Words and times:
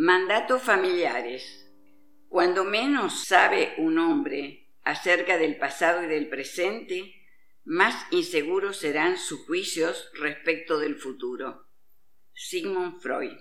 Mandatos 0.00 0.62
familiares. 0.62 1.68
Cuando 2.28 2.62
menos 2.62 3.24
sabe 3.24 3.74
un 3.78 3.98
hombre 3.98 4.68
acerca 4.84 5.38
del 5.38 5.56
pasado 5.56 6.04
y 6.04 6.06
del 6.06 6.28
presente, 6.28 7.16
más 7.64 8.06
inseguros 8.12 8.76
serán 8.76 9.18
sus 9.18 9.44
juicios 9.44 10.08
respecto 10.14 10.78
del 10.78 10.94
futuro. 10.94 11.66
Sigmund 12.32 13.00
Freud. 13.00 13.38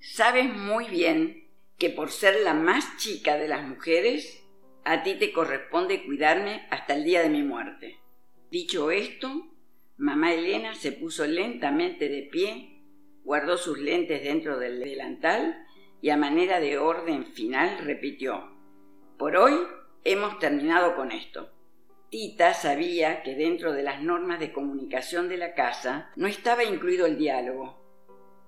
Sabes 0.00 0.52
muy 0.52 0.86
bien 0.86 1.48
que 1.78 1.90
por 1.90 2.10
ser 2.10 2.40
la 2.40 2.54
más 2.54 2.96
chica 2.96 3.36
de 3.36 3.46
las 3.46 3.64
mujeres, 3.64 4.44
a 4.84 5.04
ti 5.04 5.14
te 5.14 5.32
corresponde 5.32 6.04
cuidarme 6.04 6.66
hasta 6.68 6.94
el 6.94 7.04
día 7.04 7.22
de 7.22 7.30
mi 7.30 7.44
muerte. 7.44 8.00
Dicho 8.50 8.90
esto, 8.90 9.54
mamá 9.98 10.34
Elena 10.34 10.74
se 10.74 10.90
puso 10.90 11.28
lentamente 11.28 12.08
de 12.08 12.22
pie 12.22 12.79
guardó 13.24 13.56
sus 13.56 13.78
lentes 13.78 14.22
dentro 14.22 14.58
del 14.58 14.80
delantal 14.80 15.66
y 16.00 16.10
a 16.10 16.16
manera 16.16 16.60
de 16.60 16.78
orden 16.78 17.26
final 17.26 17.78
repitió, 17.84 18.50
por 19.18 19.36
hoy 19.36 19.54
hemos 20.04 20.38
terminado 20.38 20.96
con 20.96 21.12
esto. 21.12 21.50
Tita 22.08 22.54
sabía 22.54 23.22
que 23.22 23.34
dentro 23.34 23.72
de 23.72 23.82
las 23.82 24.02
normas 24.02 24.40
de 24.40 24.52
comunicación 24.52 25.28
de 25.28 25.36
la 25.36 25.54
casa 25.54 26.10
no 26.16 26.26
estaba 26.26 26.64
incluido 26.64 27.06
el 27.06 27.18
diálogo, 27.18 27.78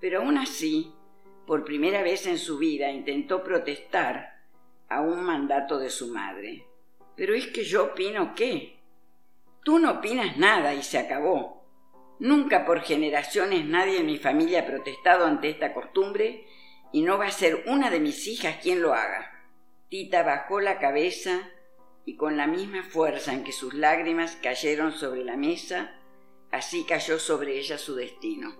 pero 0.00 0.20
aún 0.20 0.38
así, 0.38 0.92
por 1.47 1.64
primera 1.64 2.02
vez 2.02 2.27
en 2.27 2.39
su 2.39 2.59
vida 2.59 2.91
intentó 2.91 3.45
protestar 3.45 4.33
a 4.89 5.00
un 5.00 5.23
mandato 5.23 5.78
de 5.78 5.91
su 5.91 6.09
madre. 6.09 6.66
Pero 7.14 7.34
es 7.34 7.47
que 7.48 7.64
yo 7.64 7.84
opino 7.84 8.34
qué. 8.34 8.80
Tú 9.64 9.78
no 9.78 9.92
opinas 9.92 10.36
nada 10.39 10.75
y 10.75 10.83
se 10.83 10.98
acabó. 10.98 11.62
Nunca 12.23 12.65
por 12.65 12.83
generaciones 12.83 13.65
nadie 13.65 13.99
en 13.99 14.07
mi 14.07 14.17
familia 14.17 14.61
ha 14.61 14.67
protestado 14.67 15.27
ante 15.27 15.51
esta 15.51 15.75
costumbre 15.75 16.47
y 16.93 17.03
no 17.03 17.19
va 17.19 17.27
a 17.27 17.33
ser 17.33 17.65
una 17.67 17.91
de 17.91 17.98
mis 17.98 18.29
hijas 18.29 18.59
quien 18.62 18.81
lo 18.81 18.95
haga. 18.95 19.45
Tita 19.89 20.23
bajó 20.23 20.61
la 20.61 20.79
cabeza 20.79 21.51
y 22.05 22.14
con 22.14 22.37
la 22.37 22.47
misma 22.47 22.84
fuerza 22.84 23.33
en 23.33 23.42
que 23.42 23.51
sus 23.51 23.75
lágrimas 23.75 24.37
cayeron 24.41 24.92
sobre 24.92 25.25
la 25.25 25.37
mesa, 25.37 25.97
así 26.53 26.84
cayó 26.84 27.19
sobre 27.19 27.59
ella 27.59 27.77
su 27.77 27.97
destino. 27.97 28.55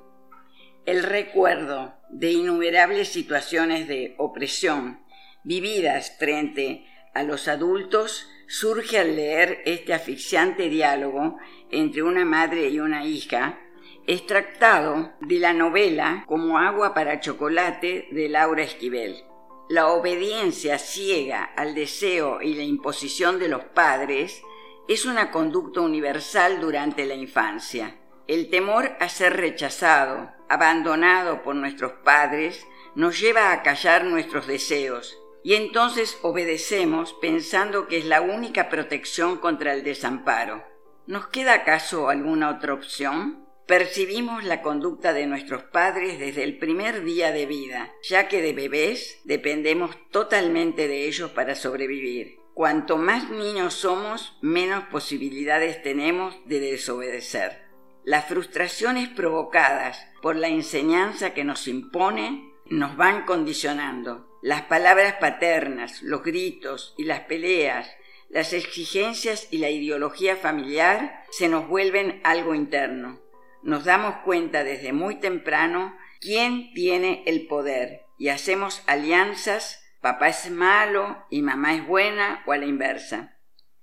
El 0.85 1.05
recuerdo 1.05 1.95
de 2.11 2.33
innumerables 2.33 3.11
situaciones 3.11 3.87
de 3.87 4.17
opresión 4.19 5.05
vividas 5.45 6.17
frente 6.19 6.85
a 7.15 7.23
los 7.23 7.47
adultos 7.47 8.29
surge 8.53 8.99
al 8.99 9.17
leer 9.17 9.63
este 9.65 9.95
asfixiante 9.95 10.69
diálogo 10.69 11.39
entre 11.71 12.03
una 12.03 12.27
madre 12.27 12.69
y 12.69 12.81
una 12.81 13.07
hija, 13.07 13.59
extractado 14.07 15.15
de 15.23 15.39
la 15.39 15.55
novela 15.55 16.25
Como 16.29 16.59
agua 16.59 16.93
para 16.93 17.19
chocolate 17.19 18.09
de 18.11 18.29
Laura 18.29 18.63
Esquivel. 18.63 19.25
La 19.71 19.89
obediencia 19.89 20.79
ciega 20.79 21.45
al 21.57 21.75
deseo 21.75 22.43
y 22.43 22.53
la 22.53 22.63
imposición 22.63 23.39
de 23.39 23.49
los 23.49 23.65
padres 23.65 24.43
es 24.87 25.07
una 25.07 25.31
conducta 25.31 25.81
universal 25.81 26.61
durante 26.61 27.07
la 27.07 27.15
infancia. 27.15 27.97
El 28.27 28.51
temor 28.51 28.99
a 29.01 29.09
ser 29.09 29.35
rechazado, 29.35 30.31
abandonado 30.51 31.43
por 31.43 31.55
nuestros 31.55 31.93
padres, 32.05 32.67
nos 32.97 33.19
lleva 33.19 33.51
a 33.51 33.63
callar 33.63 34.05
nuestros 34.05 34.47
deseos 34.47 35.22
y 35.45 35.55
entonces 35.55 36.19
obedecemos 36.23 37.15
pensando 37.21 37.89
que 37.89 37.99
es 37.99 38.05
la 38.05 38.21
única 38.21 38.69
protección 38.69 39.39
contra 39.39 39.75
el 39.75 39.83
desamparo. 39.83 40.65
¿Nos 41.07 41.27
queda 41.29 41.55
acaso 41.55 42.09
alguna 42.09 42.51
otra 42.51 42.75
opción? 42.75 43.47
Percibimos 43.67 44.45
la 44.45 44.63
conducta 44.63 45.13
de 45.13 45.27
nuestros 45.27 45.65
padres 45.65 46.19
desde 46.19 46.45
el 46.45 46.59
primer 46.59 47.05
día 47.05 47.33
de 47.33 47.47
vida, 47.47 47.93
ya 48.03 48.29
que 48.29 48.43
de 48.43 48.53
bebés 48.53 49.21
dependemos 49.25 49.97
totalmente 50.11 50.89
de 50.89 51.07
ellos 51.07 51.31
para 51.31 51.55
sobrevivir. 51.55 52.39
Cuanto 52.55 52.99
más 52.99 53.31
niños 53.31 53.75
somos, 53.75 54.37
menos 54.43 54.85
posibilidades 54.85 55.83
tenemos 55.83 56.37
de 56.45 56.61
desobedecer. 56.61 57.63
Las 58.05 58.27
frustraciones 58.27 59.09
provocadas 59.09 60.07
por 60.21 60.37
la 60.37 60.49
enseñanza 60.49 61.35
que 61.35 61.45
nos 61.45 61.67
impone 61.67 62.53
nos 62.67 62.97
van 62.97 63.25
condicionando. 63.25 64.32
Las 64.43 64.63
palabras 64.63 65.15
paternas, 65.21 66.03
los 66.03 66.25
gritos 66.25 66.95
y 66.99 67.05
las 67.05 67.21
peleas, 67.21 67.89
las 68.29 68.53
exigencias 68.53 69.47
y 69.53 69.59
la 69.59 69.71
ideología 69.71 70.35
familiar 70.35 71.25
se 71.31 71.49
nos 71.49 71.69
vuelven 71.69 72.21
algo 72.25 72.57
interno. 72.57 73.21
Nos 73.63 73.85
damos 73.85 74.17
cuenta 74.25 74.65
desde 74.65 74.93
muy 74.93 75.21
temprano 75.21 75.97
quién 76.21 76.75
tiene 76.75 77.23
el 77.27 77.47
poder 77.47 78.03
y 78.19 78.31
hacemos 78.31 78.83
alianzas, 78.89 79.81
papá 80.01 80.31
es 80.31 80.51
malo 80.51 81.25
y 81.31 81.43
mamá 81.43 81.77
es 81.77 81.87
buena 81.87 82.43
o 82.45 82.51
a 82.51 82.59
la 82.59 82.67
inversa. 82.67 83.39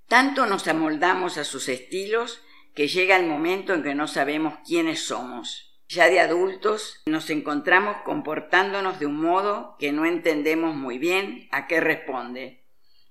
Tanto 0.09 0.46
nos 0.46 0.68
amoldamos 0.68 1.38
a 1.38 1.46
sus 1.46 1.70
estilos 1.70 2.44
que 2.76 2.90
llega 2.90 3.16
el 3.16 3.28
momento 3.28 3.74
en 3.74 3.84
que 3.84 3.96
no 3.96 4.08
sabemos 4.08 4.56
quiénes 4.68 5.06
somos. 5.06 5.69
Ya 5.92 6.08
de 6.08 6.20
adultos 6.20 7.02
nos 7.08 7.32
encontramos 7.32 7.98
comportándonos 8.06 9.00
de 9.00 9.08
un 9.08 9.20
modo 9.20 9.76
que 9.80 9.92
no 9.92 10.06
entendemos 10.06 10.76
muy 10.76 11.00
bien 11.00 11.48
a 11.52 11.66
qué 11.66 11.80
responde. 11.80 12.64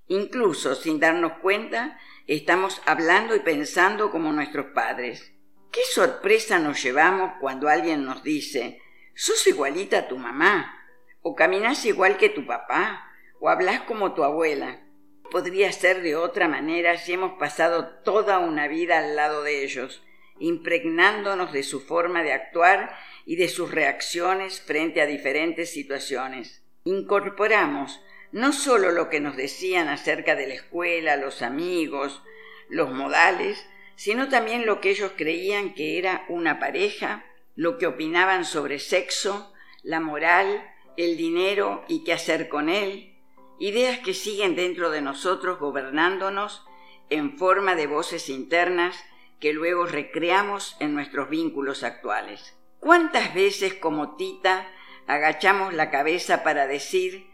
Incluso 0.07 0.77
sin 0.77 1.01
darnos 1.01 1.33
cuenta, 1.43 1.99
estamos 2.29 2.81
hablando 2.87 3.35
y 3.35 3.41
pensando 3.41 4.13
como 4.13 4.31
nuestros 4.31 4.67
padres. 4.67 5.33
¿Qué 5.73 5.81
sorpresa 5.93 6.61
nos 6.61 6.81
llevamos 6.81 7.33
cuando 7.41 7.69
alguien 7.69 8.05
nos 8.05 8.23
dice, 8.23 8.81
sos 9.13 9.45
igualita 9.49 9.99
a 9.99 10.09
tu 10.09 10.17
mamá, 10.17 10.73
o 11.21 11.35
caminás 11.35 11.85
igual 11.85 12.17
que 12.17 12.29
tu 12.29 12.47
papá, 12.47 13.11
o 13.41 13.49
hablas 13.49 13.81
como 13.81 14.15
tu 14.15 14.23
abuela? 14.23 14.87
Podría 15.33 15.73
ser 15.73 16.01
de 16.01 16.15
otra 16.15 16.47
manera 16.47 16.97
si 16.97 17.15
hemos 17.15 17.41
pasado 17.41 17.89
toda 18.05 18.39
una 18.39 18.69
vida 18.69 18.99
al 18.99 19.17
lado 19.17 19.43
de 19.43 19.65
ellos, 19.65 20.05
impregnándonos 20.41 21.53
de 21.53 21.63
su 21.63 21.81
forma 21.81 22.23
de 22.23 22.33
actuar 22.33 22.95
y 23.25 23.37
de 23.37 23.49
sus 23.49 23.71
reacciones 23.71 24.61
frente 24.61 25.01
a 25.01 25.07
diferentes 25.07 25.73
situaciones. 25.73 26.65
Incorporamos 26.85 28.01
no 28.33 28.53
solo 28.53 28.91
lo 28.93 29.09
que 29.09 29.21
nos 29.21 29.37
decían 29.37 29.89
acerca 29.89 30.35
de 30.35 30.47
la 30.47 30.55
escuela, 30.55 31.17
los 31.17 31.43
amigos, 31.43 32.23
los 32.69 32.91
modales, 32.91 33.67
sino 33.97 34.29
también 34.29 34.67
lo 34.67 34.81
que 34.81 34.91
ellos 34.91 35.13
creían 35.17 35.75
que 35.75 35.99
era 35.99 36.25
una 36.29 36.59
pareja, 36.59 37.25
lo 37.57 37.79
que 37.79 37.87
opinaban 37.87 38.45
sobre 38.45 38.79
sexo, 38.79 39.53
la 39.83 40.01
moral, 40.01 40.63
el 40.97 41.17
dinero 41.17 41.85
y 41.89 42.05
qué 42.05 42.13
hacer 42.13 42.49
con 42.49 42.69
él, 42.69 43.17
ideas 43.59 43.99
que 44.01 44.15
siguen 44.15 44.55
dentro 44.55 44.91
de 44.91 45.01
nosotros 45.01 45.59
gobernándonos 45.59 46.65
en 47.11 47.39
forma 47.39 47.75
de 47.75 47.87
voces 47.87 48.29
internas 48.29 48.97
que 49.41 49.53
luego 49.53 49.87
recreamos 49.87 50.77
en 50.81 50.95
nuestros 50.95 51.29
vínculos 51.29 51.83
actuales. 51.83 52.57
¿Cuántas 52.81 53.35
veces 53.35 53.75
como 53.75 54.17
Tita 54.17 54.69
agachamos 55.07 55.75
la 55.75 55.91
cabeza 55.91 56.43
para 56.43 56.67
decir, 56.67 57.27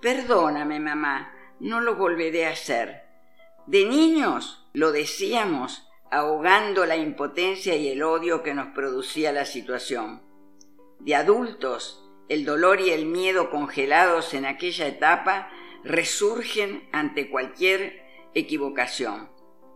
perdóname 0.00 0.80
mamá, 0.80 1.32
no 1.60 1.80
lo 1.80 1.96
volveré 1.96 2.46
a 2.46 2.50
hacer? 2.50 3.02
De 3.66 3.84
niños 3.84 4.68
lo 4.72 4.92
decíamos 4.92 5.88
ahogando 6.10 6.84
la 6.84 6.96
impotencia 6.96 7.74
y 7.76 7.88
el 7.88 8.02
odio 8.02 8.42
que 8.42 8.54
nos 8.54 8.68
producía 8.74 9.32
la 9.32 9.46
situación. 9.46 10.22
De 10.98 11.14
adultos, 11.14 12.04
el 12.28 12.44
dolor 12.44 12.80
y 12.80 12.90
el 12.90 13.06
miedo 13.06 13.50
congelados 13.50 14.34
en 14.34 14.44
aquella 14.44 14.86
etapa 14.86 15.50
resurgen 15.84 16.88
ante 16.92 17.30
cualquier 17.30 18.02
equivocación. 18.34 19.30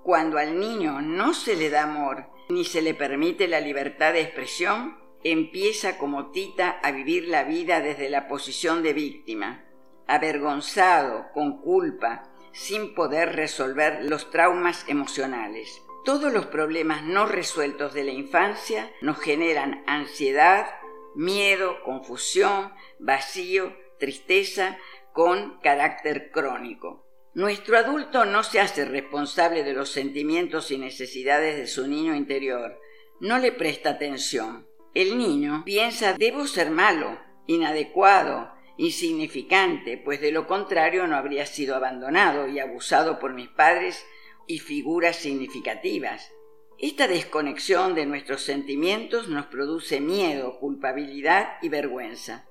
Cuando 0.06 0.38
al 0.38 0.60
niño 0.60 1.02
no 1.02 1.34
se 1.34 1.56
le 1.56 1.68
da 1.68 1.82
amor 1.82 2.26
ni 2.48 2.64
se 2.64 2.80
le 2.80 2.94
permite 2.94 3.48
la 3.48 3.58
libertad 3.58 4.12
de 4.12 4.20
expresión, 4.20 4.96
empieza 5.24 5.98
como 5.98 6.30
Tita 6.30 6.78
a 6.84 6.92
vivir 6.92 7.26
la 7.26 7.42
vida 7.42 7.80
desde 7.80 8.08
la 8.08 8.28
posición 8.28 8.84
de 8.84 8.92
víctima, 8.92 9.64
avergonzado, 10.06 11.32
con 11.34 11.60
culpa, 11.60 12.22
sin 12.52 12.94
poder 12.94 13.34
resolver 13.34 14.04
los 14.04 14.30
traumas 14.30 14.84
emocionales. 14.86 15.82
Todos 16.04 16.32
los 16.32 16.46
problemas 16.46 17.02
no 17.02 17.26
resueltos 17.26 17.92
de 17.92 18.04
la 18.04 18.12
infancia 18.12 18.88
nos 19.00 19.18
generan 19.18 19.82
ansiedad, 19.88 20.68
miedo, 21.16 21.82
confusión, 21.82 22.72
vacío, 23.00 23.76
tristeza 23.98 24.78
con 25.12 25.58
carácter 25.62 26.30
crónico. 26.30 27.05
Nuestro 27.36 27.76
adulto 27.76 28.24
no 28.24 28.42
se 28.42 28.60
hace 28.60 28.86
responsable 28.86 29.62
de 29.62 29.74
los 29.74 29.90
sentimientos 29.90 30.70
y 30.70 30.78
necesidades 30.78 31.58
de 31.58 31.66
su 31.66 31.86
niño 31.86 32.14
interior, 32.14 32.80
no 33.20 33.36
le 33.36 33.52
presta 33.52 33.90
atención. 33.90 34.66
El 34.94 35.18
niño 35.18 35.62
piensa 35.66 36.14
debo 36.14 36.46
ser 36.46 36.70
malo, 36.70 37.20
inadecuado, 37.46 38.50
insignificante, 38.78 39.98
pues 39.98 40.22
de 40.22 40.32
lo 40.32 40.46
contrario 40.46 41.06
no 41.06 41.14
habría 41.14 41.44
sido 41.44 41.76
abandonado 41.76 42.48
y 42.48 42.58
abusado 42.58 43.18
por 43.18 43.34
mis 43.34 43.48
padres 43.48 44.02
y 44.46 44.60
figuras 44.60 45.16
significativas. 45.16 46.32
Esta 46.78 47.06
desconexión 47.06 47.94
de 47.94 48.06
nuestros 48.06 48.44
sentimientos 48.44 49.28
nos 49.28 49.44
produce 49.44 50.00
miedo, 50.00 50.58
culpabilidad 50.58 51.58
y 51.60 51.68
vergüenza. 51.68 52.48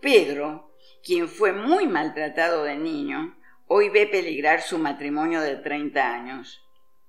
Pedro, 0.00 0.74
quien 1.04 1.28
fue 1.28 1.52
muy 1.52 1.86
maltratado 1.86 2.64
de 2.64 2.74
niño, 2.74 3.36
hoy 3.76 3.88
ve 3.88 4.06
peligrar 4.06 4.62
su 4.62 4.78
matrimonio 4.78 5.40
de 5.40 5.56
30 5.56 6.14
años. 6.14 6.62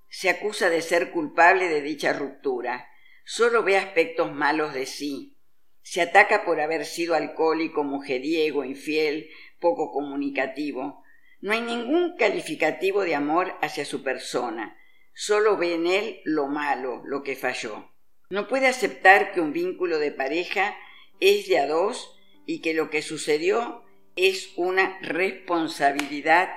Se 0.08 0.28
acusa 0.28 0.68
de 0.68 0.82
ser 0.82 1.12
culpable 1.12 1.68
de 1.68 1.80
dicha 1.80 2.12
ruptura. 2.12 2.88
Solo 3.24 3.62
ve 3.62 3.76
aspectos 3.76 4.34
malos 4.34 4.74
de 4.74 4.84
sí. 4.84 5.38
Se 5.82 6.00
ataca 6.02 6.44
por 6.44 6.60
haber 6.60 6.84
sido 6.84 7.14
alcohólico, 7.14 7.84
mujeriego, 7.84 8.64
infiel, 8.64 9.30
poco 9.60 9.92
comunicativo. 9.92 11.04
No 11.40 11.52
hay 11.52 11.60
ningún 11.60 12.16
calificativo 12.16 13.02
de 13.02 13.14
amor 13.14 13.54
hacia 13.62 13.84
su 13.84 14.02
persona. 14.02 14.76
Solo 15.14 15.56
ve 15.56 15.74
en 15.74 15.86
él 15.86 16.20
lo 16.24 16.48
malo, 16.48 17.00
lo 17.04 17.22
que 17.22 17.36
falló. 17.36 17.92
No 18.28 18.48
puede 18.48 18.66
aceptar 18.66 19.30
que 19.30 19.40
un 19.40 19.52
vínculo 19.52 20.00
de 20.00 20.10
pareja 20.10 20.76
es 21.20 21.46
de 21.46 21.60
a 21.60 21.68
dos 21.68 22.18
y 22.44 22.60
que 22.60 22.74
lo 22.74 22.90
que 22.90 23.02
sucedió 23.02 23.85
es 24.16 24.52
una 24.56 24.98
responsabilidad 25.02 26.48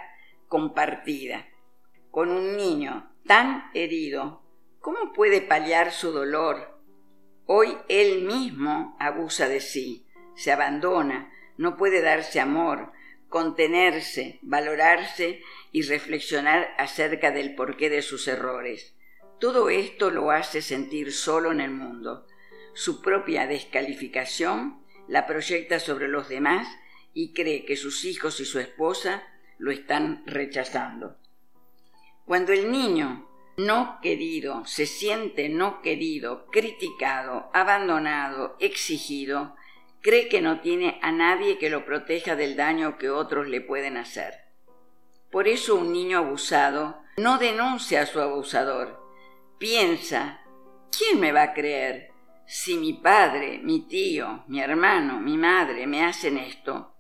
compartida. 0.48 1.48
Con 2.10 2.32
un 2.32 2.56
niño 2.56 3.12
tan 3.28 3.70
herido, 3.74 4.42
¿cómo 4.80 5.14
puede 5.14 5.42
paliar 5.42 5.92
su 5.92 6.12
dolor? 6.12 6.80
Hoy 7.46 7.78
él 7.90 8.24
mismo 8.24 8.96
abusa 9.00 9.48
de 9.50 9.60
sí, 9.60 10.08
se 10.36 10.52
abandona, 10.52 11.32
no 11.58 11.76
puede 11.76 12.02
darse 12.02 12.40
amor, 12.40 12.94
contenerse, 13.28 14.40
valorarse 14.42 15.42
y 15.72 15.82
reflexionar 15.84 16.74
acerca 16.78 17.32
del 17.32 17.56
porqué 17.56 17.90
de 17.90 18.02
sus 18.02 18.28
errores. 18.28 18.96
Todo 19.40 19.70
esto 19.70 20.10
lo 20.10 20.32
hace 20.32 20.62
sentir 20.62 21.12
solo 21.12 21.52
en 21.52 21.62
el 21.62 21.72
mundo. 21.72 22.26
Su 22.74 23.02
propia 23.02 23.48
descalificación 23.48 24.84
la 25.08 25.28
proyecta 25.28 25.80
sobre 25.80 26.08
los 26.08 26.30
demás 26.30 26.68
y 27.14 27.34
cree 27.34 27.66
que 27.66 27.76
sus 27.76 28.06
hijos 28.06 28.40
y 28.40 28.46
su 28.46 28.60
esposa 28.60 29.24
lo 29.58 29.72
están 29.72 30.24
rechazando. 30.26 31.18
Cuando 32.26 32.54
el 32.54 32.72
niño 32.72 33.28
no 33.58 34.00
querido 34.02 34.66
se 34.66 34.86
siente 34.86 35.50
no 35.50 35.82
querido, 35.82 36.46
criticado, 36.52 37.50
abandonado, 37.54 38.56
exigido, 38.60 39.56
cree 40.02 40.30
que 40.30 40.42
no 40.42 40.62
tiene 40.62 41.00
a 41.02 41.12
nadie 41.12 41.58
que 41.58 41.70
lo 41.70 41.86
proteja 41.86 42.36
del 42.36 42.56
daño 42.56 42.98
que 42.98 43.10
otros 43.10 43.48
le 43.48 43.62
pueden 43.62 43.98
hacer. 43.98 44.34
Por 45.32 45.48
eso 45.48 45.76
un 45.76 45.92
niño 45.92 46.20
abusado 46.20 47.02
no 47.18 47.38
denuncia 47.38 48.04
a 48.04 48.06
su 48.06 48.20
abusador. 48.20 49.00
Piensa, 49.58 50.42
¿quién 50.98 51.20
me 51.20 51.32
va 51.32 51.44
a 51.44 51.54
creer? 51.54 52.12
Si 52.46 52.78
mi 52.78 52.94
padre, 52.94 53.60
mi 53.62 53.82
tío, 53.82 54.44
mi 54.48 54.62
hermano, 54.62 55.20
mi 55.20 55.38
madre 55.38 55.86
me 55.86 56.04
hacen 56.04 56.38
esto, 56.38 56.96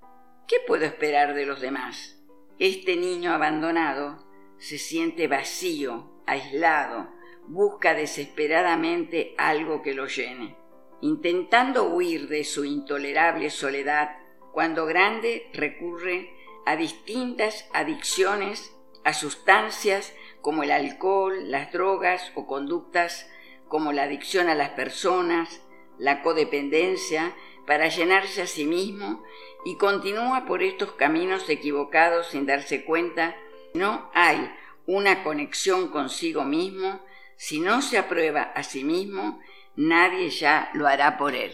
¿qué 0.50 0.57
puedo 0.68 0.84
esperar 0.84 1.34
de 1.34 1.46
los 1.46 1.62
demás? 1.62 2.22
Este 2.60 2.98
niño 2.98 3.31
abandonado 3.31 4.28
se 4.57 4.78
siente 4.78 5.30
vacío, 5.30 6.12
aislado, 6.25 7.07
busca 7.48 7.94
desesperadamente 7.94 9.34
algo 9.38 9.81
que 9.81 9.94
lo 9.94 10.07
llene 10.07 10.60
intentando 11.01 11.86
huir 11.86 12.28
de 12.28 12.44
su 12.44 12.66
intolerable 12.66 13.50
soledad, 13.50 14.18
cuando 14.51 14.86
grande 14.86 15.50
recurre 15.54 16.34
a 16.66 16.75
distintas 16.75 17.69
adicciones, 17.74 18.75
a 19.04 19.13
sustancias 19.13 20.13
como 20.42 20.63
el 20.63 20.72
alcohol, 20.72 21.50
las 21.50 21.72
drogas 21.72 22.31
o 22.36 22.45
conductas 22.45 23.30
como 23.68 23.94
la 23.94 24.04
adicción 24.04 24.50
a 24.50 24.56
las 24.56 24.72
personas, 24.72 25.62
la 25.98 26.22
codependencia, 26.22 27.36
para 27.69 27.88
llenarse 27.88 28.42
a 28.42 28.48
sí 28.48 28.66
mismo 28.66 29.24
y 29.63 29.77
continúa 29.77 30.48
por 30.48 30.63
estos 30.63 30.94
caminos 30.94 31.48
equivocados 31.50 32.30
sin 32.30 32.48
darse 32.48 32.83
cuenta. 32.83 33.36
No 33.75 34.10
hay 34.16 34.51
una 34.88 35.24
conexión 35.24 35.89
consigo 35.89 36.45
mismo 36.45 37.00
si 37.38 37.60
no 37.60 37.83
se 37.83 38.00
aprueba 38.00 38.42
a 38.42 38.63
sí 38.63 38.83
mismo 38.83 39.39
nadie 39.75 40.31
ya 40.31 40.71
lo 40.74 40.88
hará 40.88 41.19
por 41.19 41.36
él. 41.36 41.54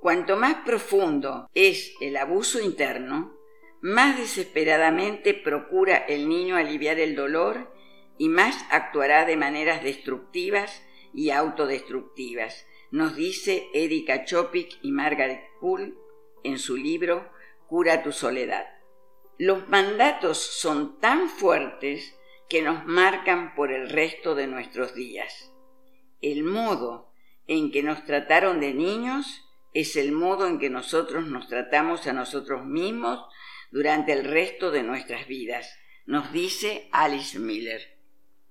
Cuanto 0.00 0.36
más 0.36 0.58
profundo 0.64 1.48
es 1.54 1.94
el 2.00 2.16
abuso 2.18 2.60
interno, 2.60 3.36
más 3.80 4.16
desesperadamente 4.16 5.34
procura 5.34 5.96
el 5.96 6.28
niño 6.28 6.54
aliviar 6.54 7.00
el 7.00 7.16
dolor 7.16 7.74
y 8.16 8.28
más 8.28 8.64
actuará 8.70 9.24
de 9.24 9.36
maneras 9.36 9.82
destructivas 9.82 10.84
y 11.12 11.30
autodestructivas, 11.30 12.64
nos 12.90 13.16
dice 13.16 13.68
Erika 13.74 14.24
Chopik 14.24 14.78
y 14.82 14.92
Margaret 14.92 15.42
Poole 15.60 15.94
en 16.44 16.58
su 16.58 16.76
libro 16.76 17.30
Cura 17.66 18.02
tu 18.02 18.12
soledad. 18.12 18.66
Los 19.38 19.68
mandatos 19.68 20.38
son 20.38 21.00
tan 21.00 21.28
fuertes 21.28 22.16
que 22.48 22.62
nos 22.62 22.86
marcan 22.86 23.54
por 23.54 23.72
el 23.72 23.90
resto 23.90 24.34
de 24.34 24.46
nuestros 24.46 24.94
días. 24.94 25.52
El 26.22 26.44
modo 26.44 27.10
en 27.46 27.70
que 27.70 27.82
nos 27.82 28.04
trataron 28.04 28.60
de 28.60 28.72
niños 28.72 29.42
es 29.72 29.96
el 29.96 30.12
modo 30.12 30.46
en 30.46 30.58
que 30.58 30.70
nosotros 30.70 31.26
nos 31.26 31.48
tratamos 31.48 32.06
a 32.06 32.12
nosotros 32.12 32.64
mismos 32.64 33.26
durante 33.70 34.12
el 34.12 34.24
resto 34.24 34.70
de 34.70 34.82
nuestras 34.82 35.26
vidas, 35.26 35.76
nos 36.06 36.32
dice 36.32 36.88
Alice 36.92 37.38
Miller. 37.38 37.98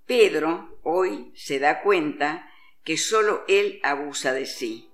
Pedro 0.05 0.79
hoy 0.83 1.31
se 1.33 1.57
da 1.57 1.81
cuenta 1.81 2.47
que 2.85 2.95
solo 2.97 3.43
él 3.47 3.79
abusa 3.83 4.31
de 4.31 4.45
sí. 4.45 4.89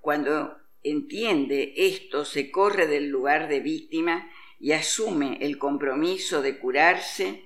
Cuando 0.00 0.56
entiende 0.82 1.74
esto, 1.76 2.24
se 2.24 2.50
corre 2.50 2.86
del 2.86 3.08
lugar 3.08 3.48
de 3.48 3.60
víctima 3.60 4.30
y 4.58 4.72
asume 4.72 5.38
el 5.42 5.58
compromiso 5.58 6.42
de 6.42 6.58
curarse 6.58 7.44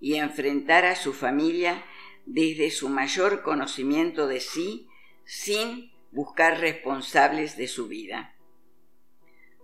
y 0.00 0.14
enfrentar 0.14 0.84
a 0.84 0.96
su 0.96 1.12
familia 1.12 1.84
desde 2.24 2.70
su 2.70 2.88
mayor 2.88 3.42
conocimiento 3.42 4.28
de 4.28 4.40
sí 4.40 4.88
sin 5.24 5.92
buscar 6.12 6.60
responsables 6.60 7.56
de 7.56 7.66
su 7.66 7.88
vida. 7.88 8.36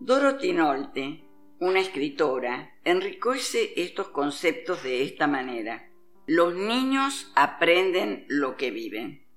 Dorothy 0.00 0.52
Nolte, 0.52 1.25
una 1.60 1.80
escritora, 1.80 2.78
enriquece 2.84 3.75
estos 3.76 4.08
conceptos 4.08 4.82
de 4.82 5.02
esta 5.04 5.26
manera. 5.26 5.90
Los 6.26 6.54
niños 6.54 7.30
aprenden 7.36 8.25
lo 8.28 8.56
que 8.56 8.70
viven. 8.70 9.27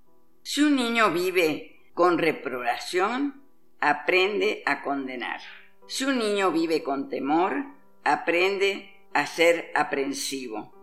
Si 0.44 0.62
un 0.62 0.76
niño 0.76 1.12
vive 1.12 1.92
con 1.94 2.18
reprobación, 2.18 3.44
aprende 3.80 4.64
a 4.66 4.82
condenar. 4.82 5.40
Si 5.88 6.04
un 6.04 6.18
niño 6.18 6.52
vive 6.52 6.82
con 6.82 7.10
temor, 7.10 7.64
aprende 8.04 8.90
a 9.14 9.28
ser 9.28 9.72
aprensivo. 9.76 10.74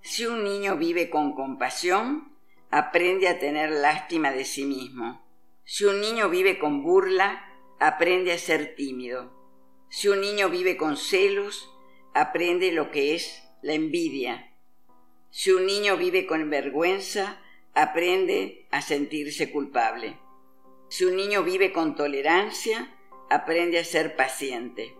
Si 0.00 0.26
un 0.26 0.44
niño 0.44 0.76
vive 0.76 1.10
con 1.10 1.34
compasión, 1.34 2.36
aprende 2.70 3.26
a 3.28 3.40
tener 3.40 3.70
lástima 3.70 4.30
de 4.30 4.44
sí 4.44 4.64
mismo. 4.64 5.26
Si 5.64 5.84
un 5.84 6.00
niño 6.00 6.28
vive 6.28 6.58
con 6.58 6.82
burla, 6.84 7.44
aprende 7.80 8.32
a 8.32 8.38
ser 8.38 8.76
tímido. 8.76 9.32
Si 9.88 10.08
un 10.08 10.20
niño 10.20 10.50
vive 10.50 10.76
con 10.76 10.96
celos, 10.96 11.68
aprende 12.14 12.70
lo 12.70 12.92
que 12.92 13.16
es 13.16 13.42
la 13.60 13.74
envidia. 13.74 14.52
Si 15.30 15.50
un 15.50 15.66
niño 15.66 15.96
vive 15.96 16.26
con 16.26 16.48
vergüenza, 16.48 17.40
aprende 17.74 18.66
a 18.70 18.80
sentirse 18.80 19.50
culpable. 19.50 20.18
Si 20.88 21.04
un 21.04 21.16
niño 21.16 21.42
vive 21.42 21.72
con 21.72 21.96
tolerancia, 21.96 22.94
aprende 23.30 23.78
a 23.78 23.84
ser 23.84 24.16
paciente. 24.16 24.96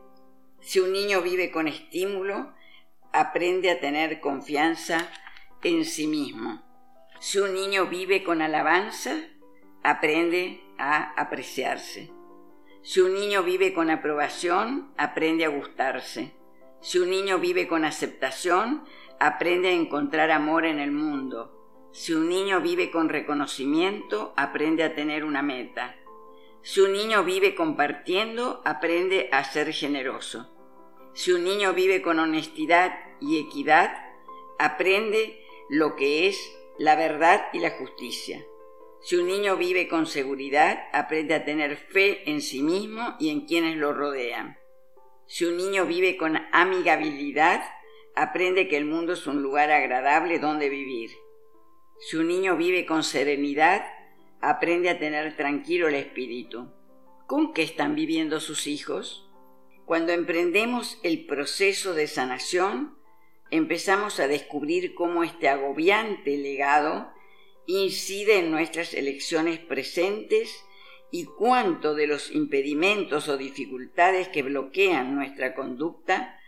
Si 0.60 0.80
un 0.80 0.92
niño 0.92 1.22
vive 1.22 1.50
con 1.50 1.68
estímulo, 1.68 2.52
aprende 3.12 3.70
a 3.70 3.80
tener 3.80 4.20
confianza 4.20 5.08
en 5.62 5.84
sí 5.84 6.06
mismo. 6.06 6.62
Si 7.20 7.38
un 7.38 7.54
niño 7.54 7.86
vive 7.86 8.24
con 8.24 8.42
alabanza, 8.42 9.20
aprende 9.82 10.60
a 10.78 11.12
apreciarse. 11.20 12.10
Si 12.82 13.00
un 13.00 13.14
niño 13.14 13.42
vive 13.42 13.72
con 13.72 13.88
aprobación, 13.88 14.92
aprende 14.96 15.44
a 15.44 15.48
gustarse. 15.48 16.34
Si 16.80 16.98
un 16.98 17.08
niño 17.08 17.38
vive 17.38 17.68
con 17.68 17.84
aceptación, 17.84 18.84
aprende 19.20 19.68
a 19.68 19.72
encontrar 19.72 20.30
amor 20.30 20.66
en 20.66 20.80
el 20.80 20.90
mundo. 20.90 21.63
Si 21.96 22.12
un 22.12 22.28
niño 22.28 22.60
vive 22.60 22.90
con 22.90 23.08
reconocimiento, 23.08 24.34
aprende 24.36 24.82
a 24.82 24.96
tener 24.96 25.24
una 25.24 25.42
meta. 25.42 25.94
Si 26.60 26.80
un 26.80 26.92
niño 26.92 27.22
vive 27.22 27.54
compartiendo, 27.54 28.60
aprende 28.64 29.28
a 29.30 29.44
ser 29.44 29.72
generoso. 29.72 30.50
Si 31.12 31.30
un 31.30 31.44
niño 31.44 31.72
vive 31.72 32.02
con 32.02 32.18
honestidad 32.18 32.98
y 33.20 33.38
equidad, 33.38 33.94
aprende 34.58 35.40
lo 35.70 35.94
que 35.94 36.26
es 36.26 36.36
la 36.78 36.96
verdad 36.96 37.44
y 37.52 37.60
la 37.60 37.70
justicia. 37.70 38.44
Si 39.00 39.14
un 39.14 39.28
niño 39.28 39.56
vive 39.56 39.86
con 39.86 40.06
seguridad, 40.06 40.88
aprende 40.92 41.34
a 41.34 41.44
tener 41.44 41.76
fe 41.76 42.28
en 42.28 42.42
sí 42.42 42.64
mismo 42.64 43.14
y 43.20 43.28
en 43.28 43.46
quienes 43.46 43.76
lo 43.76 43.92
rodean. 43.92 44.58
Si 45.26 45.44
un 45.44 45.56
niño 45.56 45.86
vive 45.86 46.16
con 46.16 46.38
amigabilidad, 46.50 47.62
aprende 48.16 48.66
que 48.66 48.78
el 48.78 48.84
mundo 48.84 49.12
es 49.12 49.28
un 49.28 49.42
lugar 49.42 49.70
agradable 49.70 50.40
donde 50.40 50.68
vivir. 50.68 51.12
Si 52.06 52.16
un 52.16 52.28
niño 52.28 52.58
vive 52.58 52.84
con 52.84 53.02
serenidad, 53.02 53.82
aprende 54.42 54.90
a 54.90 54.98
tener 54.98 55.38
tranquilo 55.38 55.88
el 55.88 55.94
espíritu. 55.94 56.70
¿Con 57.26 57.54
qué 57.54 57.62
están 57.62 57.94
viviendo 57.94 58.40
sus 58.40 58.66
hijos? 58.66 59.26
Cuando 59.86 60.12
emprendemos 60.12 60.98
el 61.02 61.24
proceso 61.24 61.94
de 61.94 62.06
sanación, 62.06 62.98
empezamos 63.50 64.20
a 64.20 64.28
descubrir 64.28 64.94
cómo 64.94 65.24
este 65.24 65.48
agobiante 65.48 66.36
legado 66.36 67.10
incide 67.66 68.40
en 68.40 68.50
nuestras 68.50 68.92
elecciones 68.92 69.58
presentes 69.58 70.62
y 71.10 71.24
cuánto 71.24 71.94
de 71.94 72.06
los 72.06 72.30
impedimentos 72.32 73.28
o 73.30 73.38
dificultades 73.38 74.28
que 74.28 74.42
bloquean 74.42 75.14
nuestra 75.14 75.54
conducta 75.54 76.38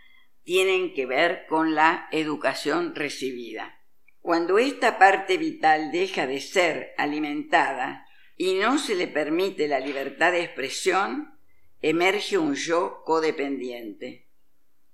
tienen 0.43 0.93
que 0.93 1.07
ver 1.07 1.47
con 1.47 1.73
la 1.73 2.07
educación 2.11 2.93
recibida. 2.93 3.76
Cuando 4.27 4.59
esta 4.59 4.97
parte 4.97 5.37
vital 5.37 5.89
deja 5.89 6.27
de 6.27 6.41
ser 6.41 6.93
alimentada 6.97 8.05
y 8.35 8.55
no 8.55 8.77
se 8.77 8.93
le 8.93 9.07
permite 9.07 9.69
la 9.69 9.79
libertad 9.79 10.33
de 10.33 10.43
expresión, 10.43 11.39
emerge 11.81 12.37
un 12.37 12.53
yo 12.53 13.03
codependiente. 13.05 14.27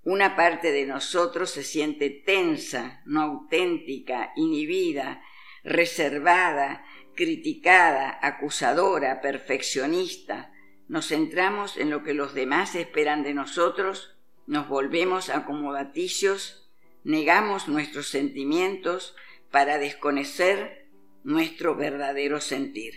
Una 0.03 0.35
parte 0.35 0.71
de 0.71 0.85
nosotros 0.85 1.49
se 1.49 1.63
siente 1.63 2.11
tensa, 2.11 3.01
no 3.07 3.23
auténtica, 3.23 4.33
inhibida, 4.35 5.23
reservada, 5.63 6.85
criticada, 7.15 8.19
acusadora, 8.21 9.19
perfeccionista. 9.19 10.53
Nos 10.87 11.07
centramos 11.07 11.77
en 11.77 11.89
lo 11.89 12.03
que 12.03 12.13
los 12.13 12.35
demás 12.35 12.75
esperan 12.75 13.23
de 13.23 13.33
nosotros, 13.33 14.15
nos 14.45 14.69
volvemos 14.69 15.31
acomodaticios, 15.31 16.62
negamos 17.03 17.67
nuestros 17.67 18.07
sentimientos 18.07 19.15
para 19.51 19.77
desconocer 19.77 20.87
nuestro 21.23 21.75
verdadero 21.75 22.41
sentir. 22.41 22.93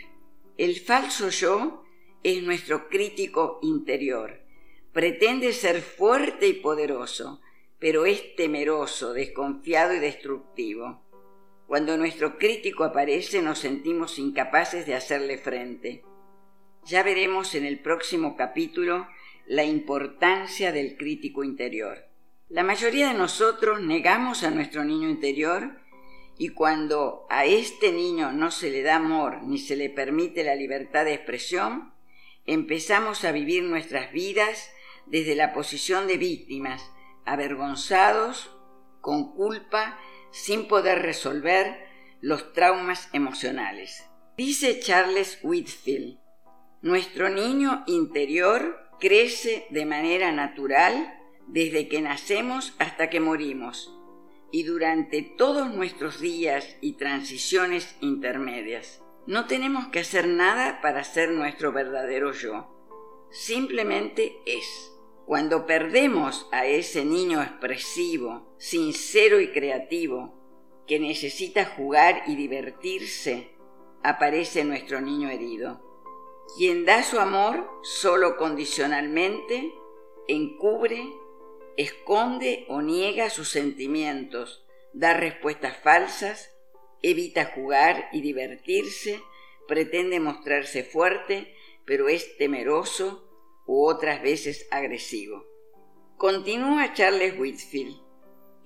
El 0.57 0.81
falso 0.81 1.29
yo 1.29 1.85
es 2.23 2.43
nuestro 2.43 2.89
crítico 2.89 3.59
interior. 3.63 4.41
Pretende 4.93 5.53
ser 5.53 5.83
fuerte 5.83 6.49
y 6.49 6.55
poderoso, 6.55 7.41
pero 7.79 8.07
es 8.07 8.35
temeroso, 8.37 9.13
desconfiado 9.13 9.95
y 9.95 9.99
destructivo. 9.99 11.03
Cuando 11.67 11.97
nuestro 11.97 12.39
crítico 12.39 12.85
aparece 12.85 13.43
nos 13.43 13.59
sentimos 13.59 14.19
incapaces 14.19 14.87
de 14.87 14.95
hacerle 14.95 15.37
frente. 15.37 16.05
Ya 16.85 17.03
veremos 17.03 17.55
en 17.55 17.65
el 17.65 17.81
próximo 17.81 18.37
capítulo 18.37 19.09
la 19.47 19.65
importancia 19.65 20.73
del 20.73 20.97
crítico 20.97 21.45
interior. 21.45 22.07
La 22.49 22.63
mayoría 22.63 23.09
de 23.09 23.15
nosotros 23.15 23.83
negamos 23.83 24.45
a 24.45 24.53
nuestro 24.53 24.85
niño 24.85 25.09
interior 25.09 25.81
y 26.39 26.51
cuando 26.51 27.27
a 27.29 27.45
este 27.45 27.91
niño 27.91 28.31
no 28.31 28.53
se 28.53 28.71
le 28.71 28.83
da 28.83 28.97
amor 28.97 29.43
ni 29.43 29.59
se 29.59 29.75
le 29.75 29.91
permite 29.91 30.45
la 30.45 30.55
libertad 30.55 31.05
de 31.05 31.15
expresión, 31.15 31.93
empezamos 32.45 33.25
a 33.25 33.33
vivir 33.33 33.65
nuestras 33.65 34.13
vidas 34.13 34.71
desde 35.07 35.35
la 35.35 35.53
posición 35.53 36.07
de 36.07 36.19
víctimas, 36.19 36.89
avergonzados, 37.25 38.57
con 39.01 39.35
culpa, 39.35 39.99
sin 40.31 40.69
poder 40.69 41.03
resolver 41.03 41.85
los 42.21 42.53
traumas 42.53 43.09
emocionales. 43.13 44.05
Dice 44.37 44.79
Charles 44.79 45.41
Whitfield, 45.43 46.21
nuestro 46.81 47.29
niño 47.29 47.83
interior 47.89 48.89
crece 49.01 49.67
de 49.71 49.85
manera 49.85 50.31
natural 50.31 51.13
desde 51.47 51.89
que 51.89 52.01
nacemos 52.01 52.75
hasta 52.79 53.11
que 53.11 53.21
morimos 53.21 53.97
y 54.51 54.63
durante 54.63 55.23
todos 55.23 55.71
nuestros 55.73 56.21
días 56.21 56.77
y 56.81 56.95
transiciones 56.95 57.97
intermedias. 58.01 59.03
No 59.27 59.47
tenemos 59.47 59.89
que 59.89 60.01
hacer 60.01 60.29
nada 60.29 60.81
para 60.81 61.03
ser 61.05 61.31
nuestro 61.31 61.73
verdadero 61.73 62.33
yo. 62.33 62.73
Simplemente 63.31 64.39
es. 64.47 64.93
Cuando 65.27 65.67
perdemos 65.67 66.49
a 66.53 66.67
ese 66.67 67.05
niño 67.05 67.43
expresivo, 67.43 68.55
sincero 68.59 69.41
y 69.41 69.51
creativo, 69.51 70.37
que 70.87 71.01
necesita 71.01 71.65
jugar 71.65 72.23
y 72.29 72.37
divertirse, 72.37 73.51
aparece 74.05 74.65
nuestro 74.65 75.01
niño 75.01 75.29
herido. 75.29 75.83
Quien 76.57 76.85
da 76.85 77.03
su 77.03 77.19
amor 77.19 77.69
solo 77.83 78.37
condicionalmente, 78.37 79.75
encubre, 80.29 81.13
esconde 81.77 82.65
o 82.69 82.83
niega 82.83 83.31
sus 83.31 83.49
sentimientos, 83.49 84.65
da 84.93 85.15
respuestas 85.15 85.77
falsas 85.77 86.57
evita 87.03 87.53
jugar 87.55 88.09
y 88.13 88.21
divertirse, 88.21 89.23
pretende 89.69 90.21
mostrarse 90.21 90.85
fuerte, 90.85 91.55
pero 91.85 92.09
es 92.09 92.37
temeroso 92.37 93.29
u 93.67 93.87
otras 93.87 94.23
veces 94.23 94.67
agresivo. 94.71 95.45
Continúa 96.17 96.95
Charles 96.95 97.39
Whitfield. 97.39 98.01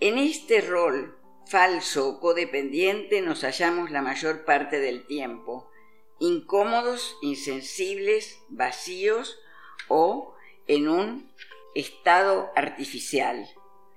En 0.01 0.17
este 0.17 0.61
rol 0.61 1.19
falso 1.47 2.09
o 2.09 2.21
codependiente 2.21 3.21
nos 3.21 3.43
hallamos 3.43 3.91
la 3.91 4.03
mayor 4.03 4.45
parte 4.45 4.79
del 4.79 5.07
tiempo, 5.07 5.71
incómodos, 6.19 7.17
insensibles, 7.23 8.39
vacíos 8.49 9.39
o 9.89 10.35
en 10.67 10.89
un 10.89 11.31
estado 11.75 12.51
artificial. 12.57 13.49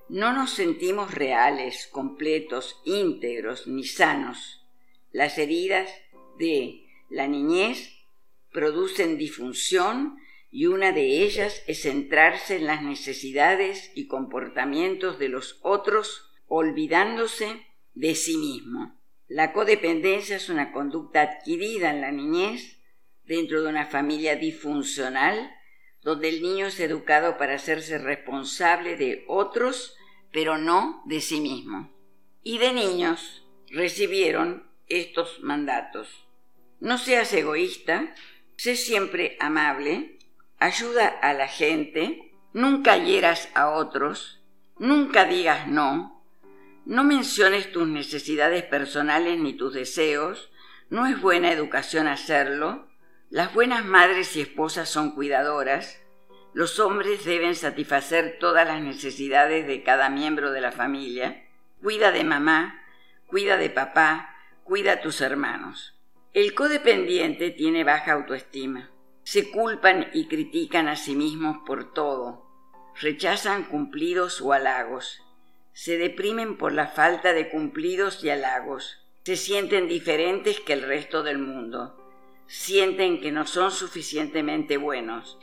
No 0.10 0.34
nos 0.34 0.52
sentimos 0.52 1.14
reales, 1.14 1.88
completos, 1.88 2.82
íntegros 2.86 3.68
ni 3.68 3.84
sanos. 3.84 4.66
Las 5.12 5.38
heridas 5.38 5.90
de 6.38 6.86
la 7.10 7.28
niñez 7.28 7.90
producen 8.52 9.18
disfunción 9.18 10.18
y 10.52 10.68
una 10.68 10.92
de 10.92 11.24
ellas 11.24 11.64
es 11.66 11.82
centrarse 11.82 12.58
en 12.58 12.68
las 12.68 12.84
necesidades 12.84 13.92
y 13.96 14.08
comportamientos 14.08 15.18
de 15.18 15.30
los 15.30 15.60
otros 15.64 16.32
olvidándose 16.48 17.66
de 17.96 18.14
sí 18.14 18.38
mismo. 18.38 19.00
La 19.28 19.52
codependencia 19.52 20.36
es 20.36 20.50
una 20.50 20.72
conducta 20.72 21.22
adquirida 21.22 21.90
en 21.90 22.02
la 22.02 22.12
niñez 22.12 22.80
dentro 23.26 23.64
de 23.64 23.70
una 23.70 23.86
familia 23.88 24.36
disfuncional 24.36 25.50
donde 26.04 26.30
el 26.30 26.42
niño 26.42 26.68
es 26.68 26.80
educado 26.80 27.38
para 27.38 27.56
hacerse 27.56 27.98
responsable 27.98 28.98
de 28.98 29.24
otros, 29.28 29.96
pero 30.32 30.58
no 30.58 31.02
de 31.06 31.22
sí 31.22 31.40
mismo. 31.40 31.92
Y 32.44 32.58
de 32.58 32.74
niños 32.74 33.46
recibieron 33.70 34.68
estos 34.88 35.40
mandatos. 35.42 36.28
No 36.80 36.98
seas 36.98 37.32
egoísta, 37.34 38.14
sé 38.58 38.76
siempre 38.76 39.38
amable, 39.40 40.20
ayuda 40.60 41.08
a 41.08 41.34
la 41.34 41.48
gente, 41.48 42.34
nunca 42.52 42.98
hieras 42.98 43.50
a 43.54 43.70
otros, 43.70 44.42
nunca 44.78 45.26
digas 45.26 45.68
no, 45.68 46.24
no 46.86 47.04
menciones 47.04 47.72
tus 47.72 47.88
necesidades 47.88 48.64
personales 48.64 49.40
ni 49.40 49.54
tus 49.54 49.74
deseos, 49.74 50.52
no 50.90 51.06
es 51.06 51.22
buena 51.22 51.52
educación 51.52 52.08
hacerlo, 52.08 52.88
las 53.34 53.52
buenas 53.52 53.84
madres 53.84 54.36
y 54.36 54.42
esposas 54.42 54.90
son 54.90 55.16
cuidadoras. 55.16 56.00
Los 56.54 56.80
hombres 56.80 57.26
deben 57.26 57.56
satisfacer 57.56 58.38
todas 58.40 58.68
las 58.68 58.80
necesidades 58.80 59.66
de 59.66 59.82
cada 59.82 60.12
miembro 60.12 60.52
de 60.52 60.62
la 60.62 60.72
familia. 60.72 61.44
Cuida 61.82 62.12
de 62.12 62.24
mamá, 62.24 62.86
cuida 63.26 63.58
de 63.58 63.72
papá, 63.72 64.36
cuida 64.64 64.92
a 64.92 65.02
tus 65.02 65.20
hermanos. 65.20 66.00
El 66.32 66.54
codependiente 66.54 67.50
tiene 67.50 67.84
baja 67.84 68.12
autoestima. 68.12 68.92
Se 69.24 69.50
culpan 69.50 70.12
y 70.14 70.28
critican 70.28 70.88
a 70.88 70.96
sí 70.96 71.16
mismos 71.16 71.58
por 71.66 71.92
todo. 71.92 72.46
Rechazan 73.02 73.64
cumplidos 73.64 74.42
o 74.42 74.54
halagos. 74.54 75.24
Se 75.72 75.98
deprimen 75.98 76.56
por 76.56 76.72
la 76.72 76.86
falta 76.86 77.34
de 77.34 77.50
cumplidos 77.50 78.24
y 78.24 78.30
halagos. 78.30 79.00
Se 79.24 79.38
sienten 79.38 79.88
diferentes 79.88 80.60
que 80.60 80.74
el 80.74 80.84
resto 80.84 81.24
del 81.24 81.40
mundo 81.40 81.98
sienten 82.54 83.20
que 83.20 83.32
no 83.32 83.48
son 83.48 83.72
suficientemente 83.72 84.78
buenos, 84.78 85.40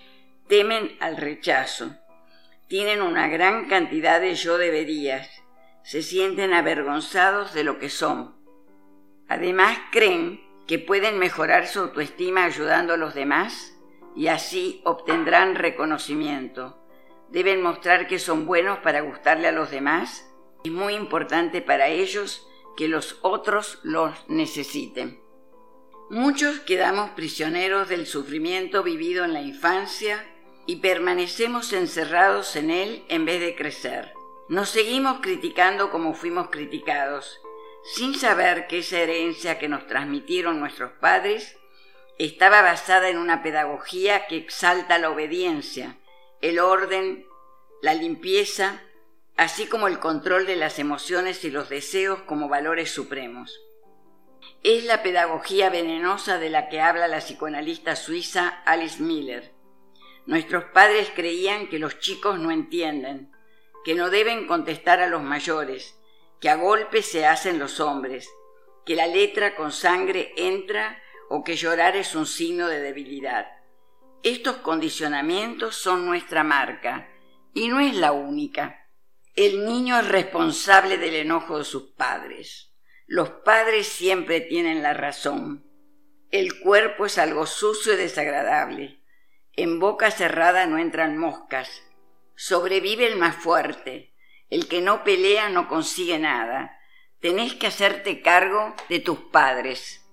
temen 0.47 0.97
al 1.01 1.17
rechazo, 1.17 1.97
tienen 2.69 3.03
una 3.03 3.27
gran 3.27 3.69
cantidad 3.69 4.21
de 4.21 4.37
yo 4.37 4.59
deberías, 4.59 5.29
se 5.83 6.03
sienten 6.03 6.53
avergonzados 6.53 7.53
de 7.53 7.65
lo 7.65 7.81
que 7.81 7.89
son. 7.89 8.37
Además 9.27 9.77
creen 9.91 10.41
que 10.69 10.79
pueden 10.79 11.19
mejorar 11.19 11.67
su 11.67 11.81
autoestima 11.81 12.45
ayudando 12.45 12.95
a 12.95 12.97
los 12.97 13.13
demás 13.13 13.77
y 14.15 14.29
así 14.29 14.81
obtendrán 14.85 15.57
reconocimiento. 15.57 16.81
Deben 17.29 17.61
mostrar 17.61 18.07
que 18.07 18.21
son 18.21 18.47
buenos 18.47 18.79
para 18.79 19.01
gustarle 19.01 19.49
a 19.49 19.53
los 19.53 19.73
demás. 19.73 20.33
Es 20.63 20.71
muy 20.71 20.95
importante 20.95 21.61
para 21.61 21.89
ellos 21.89 22.47
que 22.77 22.87
los 22.87 23.19
otros 23.23 23.81
los 23.83 24.13
necesiten. 24.29 25.21
Muchos 26.11 26.59
quedamos 26.59 27.11
prisioneros 27.11 27.89
del 27.89 28.05
sufrimiento 28.05 28.83
vivido 28.83 29.25
en 29.25 29.33
la 29.33 29.43
infancia 29.43 30.27
y 30.67 30.77
permanecemos 30.77 31.73
encerrados 31.73 32.57
en 32.57 32.73
él 32.73 33.05
en 33.09 33.25
vez 33.25 33.41
de 33.41 33.55
crecer. 33.55 34.13
Nos 34.49 34.71
seguimos 34.71 35.21
criticando 35.21 35.91
como 35.91 36.15
fuimos 36.15 36.51
criticados, 36.51 37.41
sin 37.95 38.17
saber 38.17 38.67
que 38.67 38.81
esa 38.81 38.99
herencia 38.99 39.61
que 39.61 39.69
nos 39.69 39.87
transmitieron 39.87 40.59
nuestros 40.59 40.91
padres 41.01 41.57
estaba 42.19 42.61
basada 42.61 43.09
en 43.09 43.17
una 43.17 43.45
pedagogía 43.45 44.27
que 44.27 44.37
exalta 44.37 44.99
la 44.99 45.11
obediencia, 45.11 45.97
el 46.41 46.59
orden 46.59 47.25
la 47.83 47.95
limpieza, 47.95 48.83
así 49.37 49.67
como 49.67 49.87
el 49.87 50.01
control 50.01 50.45
de 50.45 50.57
las 50.57 50.81
emociones 50.81 51.45
y 51.45 51.53
los 51.53 51.69
deseos 51.69 52.21
como 52.23 52.49
valores 52.49 52.91
supremos. 52.91 53.61
Es 54.63 54.85
la 54.85 55.03
pedagogía 55.03 55.71
venenosa 55.71 56.39
de 56.39 56.51
la 56.51 56.69
que 56.69 56.81
habla 56.81 57.09
la 57.09 57.19
psicoanalista 57.19 57.97
suiza 57.97 58.63
Alice 58.65 59.03
Miller. 59.03 59.53
Nuestros 60.27 60.65
padres 60.65 61.11
creían 61.15 61.69
que 61.69 61.79
los 61.79 61.99
chicos 61.99 62.39
no 62.39 62.51
entienden, 62.51 63.33
que 63.85 63.95
no 63.95 64.11
deben 64.11 64.47
contestar 64.47 65.01
a 65.01 65.09
los 65.09 65.23
mayores, 65.23 65.99
que 66.41 66.51
a 66.51 66.57
golpes 66.57 67.07
se 67.07 67.27
hacen 67.27 67.59
los 67.59 67.81
hombres, 67.81 68.29
que 68.85 68.97
la 68.97 69.07
letra 69.07 69.57
con 69.57 69.73
sangre 69.73 70.33
entra 70.37 71.03
o 71.29 71.45
que 71.45 71.57
llorar 71.57 71.97
es 71.97 72.15
un 72.15 72.27
signo 72.27 72.69
de 72.69 72.81
debilidad. 72.81 73.47
Estos 74.23 74.57
condicionamientos 74.57 75.77
son 75.77 76.05
nuestra 76.05 76.45
marca 76.45 77.09
y 77.55 77.69
no 77.69 77.81
es 77.81 77.95
la 77.95 78.13
única. 78.13 78.89
El 79.35 79.65
niño 79.65 79.99
es 79.99 80.09
responsable 80.09 80.99
del 80.99 81.15
enojo 81.15 81.59
de 81.59 81.65
sus 81.65 81.93
padres. 81.93 82.70
Los 83.13 83.29
padres 83.29 83.89
siempre 83.89 84.41
tienen 84.41 84.85
la 84.85 84.95
razón. 84.95 85.65
El 86.31 86.61
cuerpo 86.61 87.07
es 87.07 87.19
algo 87.19 87.45
sucio 87.45 87.95
y 87.95 87.97
desagradable. 87.97 89.01
En 89.57 89.81
boca 89.81 90.13
cerrada 90.13 90.67
no 90.67 90.79
entran 90.79 91.19
moscas. 91.19 91.83
Sobrevive 92.37 93.09
el 93.09 93.17
más 93.17 93.35
fuerte. 93.35 94.15
El 94.49 94.69
que 94.69 94.81
no 94.81 95.03
pelea 95.03 95.49
no 95.49 95.67
consigue 95.67 96.21
nada. 96.21 96.79
Tenés 97.19 97.55
que 97.55 97.67
hacerte 97.67 98.23
cargo 98.23 98.77
de 98.89 99.01
tus 99.01 99.19
padres. 99.19 100.09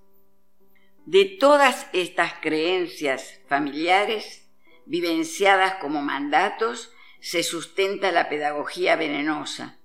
De 1.06 1.24
todas 1.24 1.86
estas 1.92 2.32
creencias 2.40 3.42
familiares, 3.46 4.50
vivenciadas 4.86 5.76
como 5.76 6.02
mandatos, 6.02 6.92
se 7.20 7.44
sustenta 7.44 8.10
la 8.10 8.28
pedagogía 8.28 8.96
venenosa. 8.96 9.77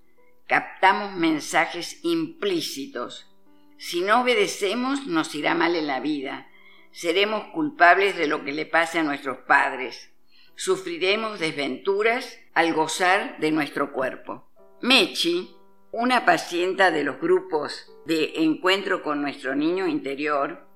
Captamos 0.48 1.14
mensajes 1.16 2.00
implícitos. 2.04 3.34
Si 3.78 4.02
no 4.02 4.22
obedecemos, 4.22 5.08
nos 5.08 5.34
irá 5.36 5.56
mal 5.56 5.76
en 5.76 5.88
la 5.88 6.00
vida. 6.00 6.48
Seremos 6.92 7.46
culpables 7.54 8.16
de 8.18 8.28
lo 8.28 8.44
que 8.44 8.52
le 8.52 8.66
pase 8.66 9.00
a 9.00 9.04
nuestros 9.04 9.40
padres. 9.40 10.12
Sufriremos 10.56 11.40
desventuras 11.40 12.38
al 12.54 12.74
gozar 12.74 13.40
de 13.40 13.52
nuestro 13.52 13.92
cuerpo. 13.92 14.50
Mechi, 14.82 15.56
una 15.92 16.26
pacienta 16.26 16.92
de 16.92 17.04
los 17.04 17.20
grupos 17.20 17.92
de 18.06 18.34
encuentro 18.36 19.02
con 19.02 19.22
nuestro 19.22 19.56
niño 19.56 19.88
interior, 19.88 20.68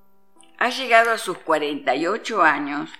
ha 0.58 0.70
llegado 0.70 1.10
a 1.10 1.18
sus 1.18 1.38
48 1.38 2.42
años 2.42 2.90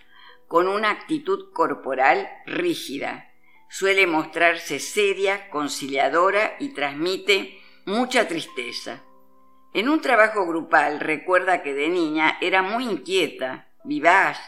con 0.46 0.68
una 0.68 0.90
actitud 0.90 1.52
corporal 1.52 2.28
rígida. 2.46 3.27
Suele 3.68 4.06
mostrarse 4.06 4.78
seria, 4.78 5.50
conciliadora 5.50 6.56
y 6.58 6.70
transmite 6.70 7.60
mucha 7.84 8.26
tristeza. 8.26 9.04
En 9.74 9.88
un 9.88 10.00
trabajo 10.00 10.46
grupal 10.46 11.00
recuerda 11.00 11.62
que 11.62 11.74
de 11.74 11.88
niña 11.88 12.38
era 12.40 12.62
muy 12.62 12.84
inquieta, 12.84 13.68
vivaz, 13.84 14.38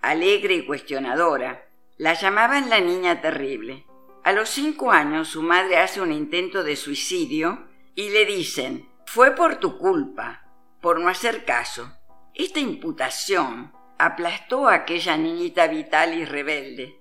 alegre 0.00 0.54
y 0.54 0.66
cuestionadora. 0.66 1.66
La 1.96 2.14
llamaban 2.14 2.70
la 2.70 2.80
niña 2.80 3.20
terrible. 3.20 3.84
A 4.22 4.32
los 4.32 4.48
cinco 4.48 4.92
años 4.92 5.28
su 5.28 5.42
madre 5.42 5.78
hace 5.78 6.00
un 6.00 6.12
intento 6.12 6.62
de 6.62 6.76
suicidio 6.76 7.66
y 7.94 8.10
le 8.10 8.24
dicen, 8.24 8.88
fue 9.06 9.34
por 9.34 9.56
tu 9.56 9.78
culpa, 9.78 10.44
por 10.80 11.00
no 11.00 11.08
hacer 11.08 11.44
caso. 11.44 11.98
Esta 12.34 12.60
imputación 12.60 13.72
aplastó 13.98 14.68
a 14.68 14.74
aquella 14.74 15.16
niñita 15.16 15.66
vital 15.66 16.14
y 16.14 16.24
rebelde. 16.24 16.97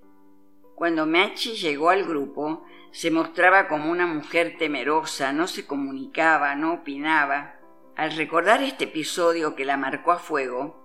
Cuando 0.78 1.08
Mechi 1.08 1.56
llegó 1.56 1.90
al 1.90 2.06
grupo, 2.06 2.64
se 2.92 3.10
mostraba 3.10 3.68
como 3.68 3.90
una 3.90 4.06
mujer 4.06 4.58
temerosa, 4.60 5.34
no 5.34 5.48
se 5.48 5.66
comunicaba, 5.66 6.54
no 6.54 6.72
opinaba. 6.72 7.56
Al 7.96 8.16
recordar 8.16 8.62
este 8.62 8.84
episodio 8.84 9.56
que 9.56 9.66
la 9.66 9.76
marcó 9.76 10.12
a 10.12 10.20
fuego, 10.20 10.80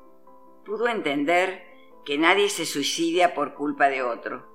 pudo 0.65 0.89
entender 0.89 1.67
que 2.07 2.17
nadie 2.17 2.49
se 2.49 2.65
suicidia 2.65 3.35
por 3.35 3.53
culpa 3.53 3.91
de 3.91 4.03
otro. 4.03 4.49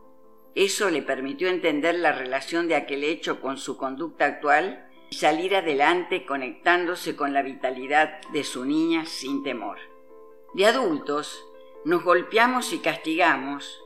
Eso 0.56 0.90
le 0.90 1.04
permitió 1.04 1.50
entender 1.50 1.94
la 2.00 2.14
relación 2.14 2.68
de 2.68 2.74
aquel 2.74 3.04
hecho 3.04 3.40
con 3.40 3.58
su 3.58 3.78
conducta 3.78 4.26
actual 4.26 4.90
y 5.12 5.18
salir 5.18 5.56
adelante 5.56 6.26
conectándose 6.26 7.16
con 7.16 7.34
la 7.34 7.44
vitalidad 7.44 8.22
de 8.34 8.44
su 8.44 8.66
niña 8.66 9.06
sin 9.06 9.44
temor. 9.44 9.78
De 10.56 10.66
adultos, 10.66 11.46
nos 11.86 12.04
golpeamos 12.04 12.74
y 12.74 12.80
castigamos, 12.80 13.84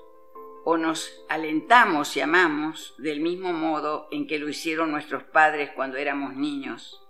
o 0.63 0.77
nos 0.77 1.23
alentamos 1.29 2.15
y 2.15 2.21
amamos 2.21 2.93
del 2.97 3.19
mismo 3.21 3.53
modo 3.53 4.07
en 4.11 4.27
que 4.27 4.39
lo 4.39 4.49
hicieron 4.49 4.91
nuestros 4.91 5.23
padres 5.23 5.71
cuando 5.75 5.97
éramos 5.97 6.35
niños. 6.35 7.01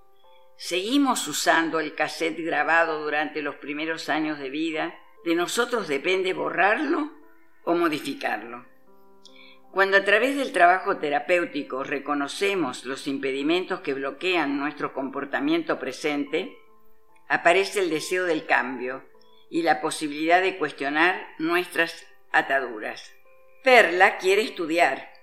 Seguimos 0.55 1.27
usando 1.27 1.79
el 1.79 1.95
cassette 1.95 2.39
grabado 2.39 3.03
durante 3.03 3.41
los 3.41 3.55
primeros 3.55 4.09
años 4.09 4.39
de 4.39 4.49
vida, 4.49 4.95
de 5.25 5.35
nosotros 5.35 5.87
depende 5.87 6.33
borrarlo 6.33 7.11
o 7.63 7.73
modificarlo. 7.73 8.65
Cuando 9.71 9.97
a 9.97 10.03
través 10.03 10.35
del 10.35 10.51
trabajo 10.51 10.97
terapéutico 10.97 11.83
reconocemos 11.83 12.85
los 12.85 13.07
impedimentos 13.07 13.79
que 13.79 13.93
bloquean 13.93 14.59
nuestro 14.59 14.93
comportamiento 14.93 15.79
presente, 15.79 16.57
aparece 17.27 17.79
el 17.79 17.89
deseo 17.89 18.25
del 18.25 18.45
cambio 18.45 19.03
y 19.49 19.63
la 19.63 19.81
posibilidad 19.81 20.41
de 20.41 20.57
cuestionar 20.57 21.25
nuestras 21.39 22.05
ataduras. 22.31 23.13
Perla 23.63 24.17
quiere 24.17 24.41
estudiar. 24.41 25.13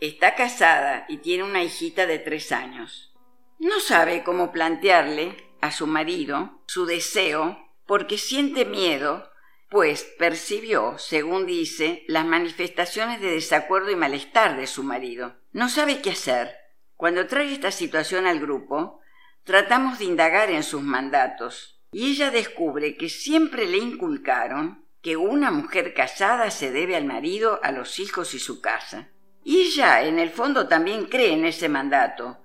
Está 0.00 0.34
casada 0.34 1.04
y 1.08 1.18
tiene 1.18 1.44
una 1.44 1.62
hijita 1.62 2.06
de 2.06 2.18
tres 2.18 2.50
años. 2.50 3.14
No 3.58 3.80
sabe 3.80 4.22
cómo 4.24 4.50
plantearle 4.50 5.36
a 5.60 5.70
su 5.70 5.86
marido 5.86 6.62
su 6.66 6.86
deseo 6.86 7.58
porque 7.86 8.16
siente 8.16 8.64
miedo 8.64 9.30
pues 9.68 10.04
percibió, 10.18 10.96
según 10.96 11.44
dice, 11.44 12.04
las 12.08 12.24
manifestaciones 12.24 13.20
de 13.20 13.32
desacuerdo 13.32 13.90
y 13.90 13.96
malestar 13.96 14.56
de 14.56 14.66
su 14.66 14.82
marido. 14.82 15.34
No 15.52 15.68
sabe 15.68 16.00
qué 16.00 16.10
hacer. 16.10 16.56
Cuando 16.94 17.26
trae 17.26 17.52
esta 17.52 17.72
situación 17.72 18.26
al 18.26 18.40
grupo, 18.40 19.00
tratamos 19.44 19.98
de 19.98 20.06
indagar 20.06 20.50
en 20.50 20.62
sus 20.62 20.82
mandatos, 20.82 21.82
y 21.92 22.12
ella 22.12 22.30
descubre 22.30 22.96
que 22.96 23.08
siempre 23.08 23.66
le 23.66 23.78
inculcaron 23.78 24.85
que 25.06 25.16
una 25.16 25.52
mujer 25.52 25.94
casada 25.94 26.50
se 26.50 26.72
debe 26.72 26.96
al 26.96 27.04
marido, 27.04 27.60
a 27.62 27.70
los 27.70 28.00
hijos 28.00 28.34
y 28.34 28.40
su 28.40 28.60
casa. 28.60 29.06
Y 29.44 29.60
ella, 29.60 30.02
en 30.02 30.18
el 30.18 30.30
fondo, 30.30 30.66
también 30.66 31.04
cree 31.04 31.32
en 31.32 31.44
ese 31.44 31.68
mandato, 31.68 32.38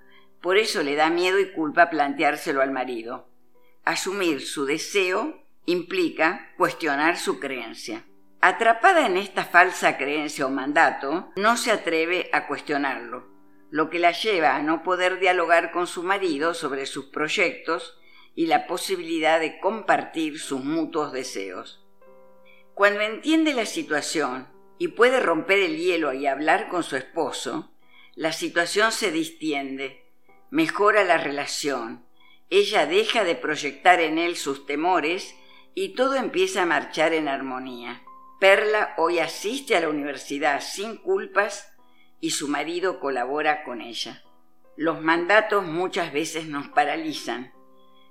por 0.43 0.59
eso 0.59 0.83
le 0.83 0.93
da 0.93 1.09
miedo 1.09 1.39
y 1.39 1.53
culpa 1.53 1.89
planteárselo 1.89 2.61
al 2.61 2.69
marido. 2.69 3.27
Asumir 3.83 4.41
su 4.41 4.65
deseo 4.65 5.43
implica 5.65 6.51
cuestionar 6.55 7.17
su 7.17 7.39
creencia. 7.39 8.05
Atrapada 8.41 9.07
en 9.07 9.17
esta 9.17 9.43
falsa 9.43 9.97
creencia 9.97 10.45
o 10.45 10.51
mandato, 10.51 11.31
no 11.37 11.57
se 11.57 11.71
atreve 11.71 12.29
a 12.31 12.45
cuestionarlo, 12.45 13.27
lo 13.71 13.89
que 13.89 13.97
la 13.97 14.11
lleva 14.11 14.55
a 14.55 14.61
no 14.61 14.83
poder 14.83 15.19
dialogar 15.19 15.71
con 15.71 15.87
su 15.87 16.03
marido 16.03 16.53
sobre 16.53 16.85
sus 16.85 17.05
proyectos 17.05 17.97
y 18.35 18.45
la 18.45 18.67
posibilidad 18.67 19.39
de 19.39 19.59
compartir 19.59 20.39
sus 20.39 20.63
mutuos 20.63 21.11
deseos. 21.11 21.80
Cuando 22.73 23.01
entiende 23.01 23.53
la 23.53 23.65
situación 23.65 24.47
y 24.77 24.89
puede 24.89 25.19
romper 25.19 25.59
el 25.59 25.77
hielo 25.77 26.13
y 26.13 26.25
hablar 26.25 26.69
con 26.69 26.83
su 26.83 26.95
esposo, 26.95 27.71
la 28.15 28.31
situación 28.31 28.91
se 28.91 29.11
distiende, 29.11 30.05
mejora 30.49 31.03
la 31.03 31.17
relación, 31.17 32.05
ella 32.49 32.85
deja 32.85 33.23
de 33.23 33.35
proyectar 33.35 34.01
en 34.01 34.17
él 34.17 34.35
sus 34.35 34.65
temores 34.65 35.35
y 35.73 35.95
todo 35.95 36.15
empieza 36.15 36.63
a 36.63 36.65
marchar 36.65 37.13
en 37.13 37.27
armonía. 37.27 38.03
Perla 38.39 38.93
hoy 38.97 39.19
asiste 39.19 39.75
a 39.75 39.79
la 39.81 39.89
universidad 39.89 40.61
sin 40.61 40.97
culpas 40.97 41.73
y 42.19 42.31
su 42.31 42.47
marido 42.47 42.99
colabora 42.99 43.63
con 43.63 43.81
ella. 43.81 44.23
Los 44.75 45.01
mandatos 45.01 45.65
muchas 45.65 46.11
veces 46.11 46.47
nos 46.47 46.67
paralizan 46.69 47.53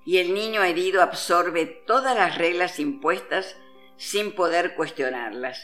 y 0.07 0.19
el 0.19 0.33
niño 0.35 0.63
herido 0.63 1.03
absorbe 1.03 1.67
todas 1.67 2.17
las 2.17 2.39
reglas 2.39 2.79
impuestas 2.79 3.57
sin 4.01 4.33
poder 4.33 4.77
cuestionarlas. 4.77 5.61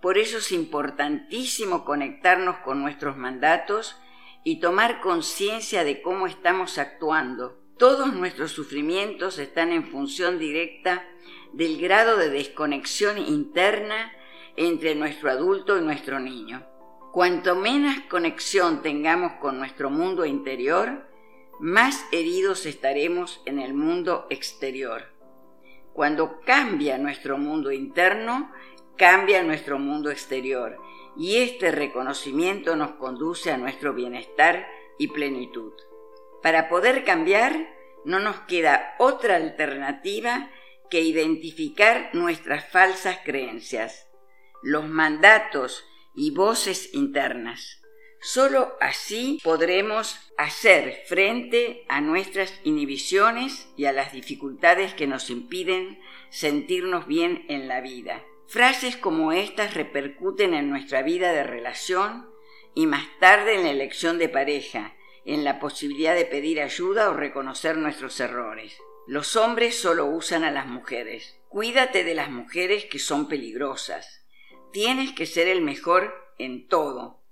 Por 0.00 0.16
eso 0.16 0.38
es 0.38 0.52
importantísimo 0.52 1.84
conectarnos 1.84 2.58
con 2.58 2.80
nuestros 2.80 3.16
mandatos 3.16 3.96
y 4.44 4.60
tomar 4.60 5.00
conciencia 5.00 5.82
de 5.82 6.00
cómo 6.00 6.28
estamos 6.28 6.78
actuando. 6.78 7.58
Todos 7.76 8.14
nuestros 8.14 8.52
sufrimientos 8.52 9.40
están 9.40 9.72
en 9.72 9.88
función 9.88 10.38
directa 10.38 11.04
del 11.52 11.80
grado 11.80 12.16
de 12.16 12.30
desconexión 12.30 13.18
interna 13.18 14.12
entre 14.56 14.94
nuestro 14.94 15.32
adulto 15.32 15.76
y 15.76 15.82
nuestro 15.82 16.20
niño. 16.20 16.64
Cuanto 17.12 17.56
menos 17.56 17.96
conexión 18.08 18.82
tengamos 18.82 19.32
con 19.40 19.58
nuestro 19.58 19.90
mundo 19.90 20.24
interior, 20.24 21.08
más 21.58 22.06
heridos 22.12 22.66
estaremos 22.66 23.42
en 23.46 23.58
el 23.58 23.74
mundo 23.74 24.28
exterior. 24.30 25.13
Cuando 25.94 26.40
cambia 26.40 26.98
nuestro 26.98 27.38
mundo 27.38 27.70
interno, 27.70 28.50
cambia 28.96 29.44
nuestro 29.44 29.78
mundo 29.78 30.10
exterior 30.10 30.76
y 31.16 31.36
este 31.36 31.70
reconocimiento 31.70 32.74
nos 32.74 32.94
conduce 32.96 33.52
a 33.52 33.58
nuestro 33.58 33.94
bienestar 33.94 34.66
y 34.98 35.06
plenitud. 35.06 35.72
Para 36.42 36.68
poder 36.68 37.04
cambiar, 37.04 37.72
no 38.04 38.18
nos 38.18 38.40
queda 38.40 38.96
otra 38.98 39.36
alternativa 39.36 40.50
que 40.90 41.00
identificar 41.00 42.10
nuestras 42.12 42.68
falsas 42.68 43.18
creencias, 43.24 44.08
los 44.64 44.88
mandatos 44.88 45.84
y 46.12 46.32
voces 46.32 46.92
internas. 46.92 47.83
Solo 48.26 48.74
así 48.80 49.38
podremos 49.44 50.18
hacer 50.38 51.02
frente 51.04 51.84
a 51.88 52.00
nuestras 52.00 52.58
inhibiciones 52.64 53.68
y 53.76 53.84
a 53.84 53.92
las 53.92 54.14
dificultades 54.14 54.94
que 54.94 55.06
nos 55.06 55.28
impiden 55.28 56.00
sentirnos 56.30 57.06
bien 57.06 57.44
en 57.50 57.68
la 57.68 57.82
vida. 57.82 58.24
Frases 58.46 58.96
como 58.96 59.32
estas 59.32 59.74
repercuten 59.74 60.54
en 60.54 60.70
nuestra 60.70 61.02
vida 61.02 61.34
de 61.34 61.44
relación 61.44 62.26
y 62.74 62.86
más 62.86 63.06
tarde 63.20 63.56
en 63.56 63.64
la 63.64 63.70
elección 63.70 64.16
de 64.16 64.30
pareja, 64.30 64.96
en 65.26 65.44
la 65.44 65.60
posibilidad 65.60 66.14
de 66.14 66.24
pedir 66.24 66.62
ayuda 66.62 67.10
o 67.10 67.12
reconocer 67.12 67.76
nuestros 67.76 68.18
errores. 68.20 68.78
Los 69.06 69.36
hombres 69.36 69.78
solo 69.78 70.06
usan 70.06 70.44
a 70.44 70.50
las 70.50 70.66
mujeres. 70.66 71.38
Cuídate 71.50 72.04
de 72.04 72.14
las 72.14 72.30
mujeres 72.30 72.86
que 72.86 72.98
son 72.98 73.28
peligrosas. 73.28 74.24
Tienes 74.72 75.12
que 75.12 75.26
ser 75.26 75.46
el 75.46 75.60
mejor 75.60 76.14
en 76.38 76.68
todo. 76.68 77.23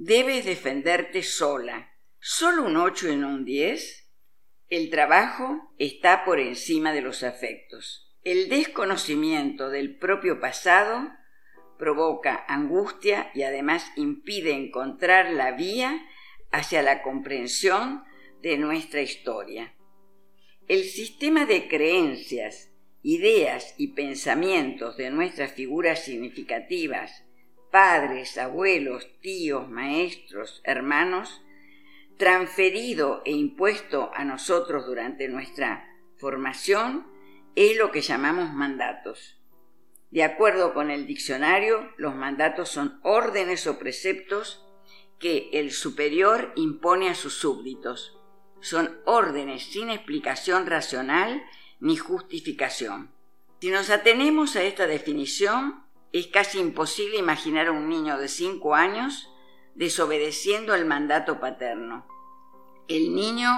Debes 0.00 0.44
defenderte 0.44 1.24
sola. 1.24 1.90
¿Solo 2.20 2.62
un 2.62 2.76
8 2.76 3.08
en 3.08 3.24
un 3.24 3.44
10? 3.44 4.08
El 4.68 4.90
trabajo 4.90 5.74
está 5.76 6.24
por 6.24 6.38
encima 6.38 6.92
de 6.92 7.00
los 7.00 7.24
afectos. 7.24 8.14
El 8.22 8.48
desconocimiento 8.48 9.70
del 9.70 9.98
propio 9.98 10.38
pasado 10.38 11.10
provoca 11.80 12.44
angustia 12.46 13.32
y 13.34 13.42
además 13.42 13.90
impide 13.96 14.52
encontrar 14.52 15.32
la 15.32 15.50
vía 15.50 16.00
hacia 16.52 16.82
la 16.82 17.02
comprensión 17.02 18.04
de 18.40 18.56
nuestra 18.56 19.02
historia. 19.02 19.74
El 20.68 20.84
sistema 20.84 21.44
de 21.44 21.66
creencias, 21.66 22.70
ideas 23.02 23.74
y 23.78 23.94
pensamientos 23.94 24.96
de 24.96 25.10
nuestras 25.10 25.54
figuras 25.54 26.04
significativas, 26.04 27.24
padres, 27.70 28.38
abuelos, 28.38 29.06
tíos, 29.20 29.68
maestros, 29.68 30.60
hermanos, 30.64 31.42
transferido 32.16 33.22
e 33.24 33.32
impuesto 33.32 34.10
a 34.14 34.24
nosotros 34.24 34.86
durante 34.86 35.28
nuestra 35.28 35.88
formación, 36.16 37.06
es 37.54 37.76
lo 37.76 37.90
que 37.90 38.00
llamamos 38.00 38.52
mandatos. 38.52 39.38
De 40.10 40.24
acuerdo 40.24 40.72
con 40.72 40.90
el 40.90 41.06
diccionario, 41.06 41.92
los 41.96 42.14
mandatos 42.14 42.70
son 42.70 42.98
órdenes 43.02 43.66
o 43.66 43.78
preceptos 43.78 44.64
que 45.18 45.50
el 45.52 45.72
superior 45.72 46.52
impone 46.56 47.10
a 47.10 47.14
sus 47.14 47.34
súbditos. 47.34 48.18
Son 48.60 48.98
órdenes 49.04 49.64
sin 49.64 49.90
explicación 49.90 50.66
racional 50.66 51.42
ni 51.80 51.96
justificación. 51.96 53.12
Si 53.60 53.70
nos 53.70 53.90
atenemos 53.90 54.56
a 54.56 54.62
esta 54.62 54.86
definición, 54.86 55.84
es 56.12 56.26
casi 56.28 56.58
imposible 56.58 57.18
imaginar 57.18 57.68
a 57.68 57.72
un 57.72 57.88
niño 57.88 58.18
de 58.18 58.28
cinco 58.28 58.74
años 58.74 59.28
desobedeciendo 59.74 60.74
el 60.74 60.84
mandato 60.84 61.40
paterno. 61.40 62.06
El 62.88 63.14
niño 63.14 63.50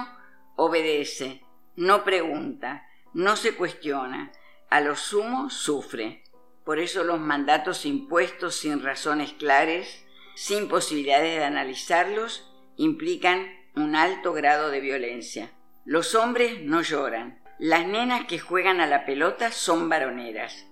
obedece, 0.55 1.43
no 1.75 2.03
pregunta, 2.03 2.85
no 3.13 3.35
se 3.35 3.55
cuestiona, 3.55 4.31
a 4.69 4.81
lo 4.81 4.95
sumo 4.95 5.49
sufre. 5.49 6.23
Por 6.63 6.79
eso 6.79 7.03
los 7.03 7.19
mandatos 7.19 7.85
impuestos 7.85 8.55
sin 8.55 8.83
razones 8.83 9.33
claras, 9.33 10.03
sin 10.35 10.67
posibilidades 10.67 11.37
de 11.37 11.43
analizarlos, 11.43 12.51
implican 12.77 13.47
un 13.75 13.95
alto 13.95 14.33
grado 14.33 14.69
de 14.69 14.79
violencia. 14.79 15.51
Los 15.85 16.13
hombres 16.13 16.61
no 16.61 16.81
lloran. 16.81 17.41
Las 17.57 17.85
nenas 17.85 18.25
que 18.25 18.39
juegan 18.39 18.81
a 18.81 18.87
la 18.87 19.05
pelota 19.05 19.51
son 19.51 19.89
varoneras. 19.89 20.67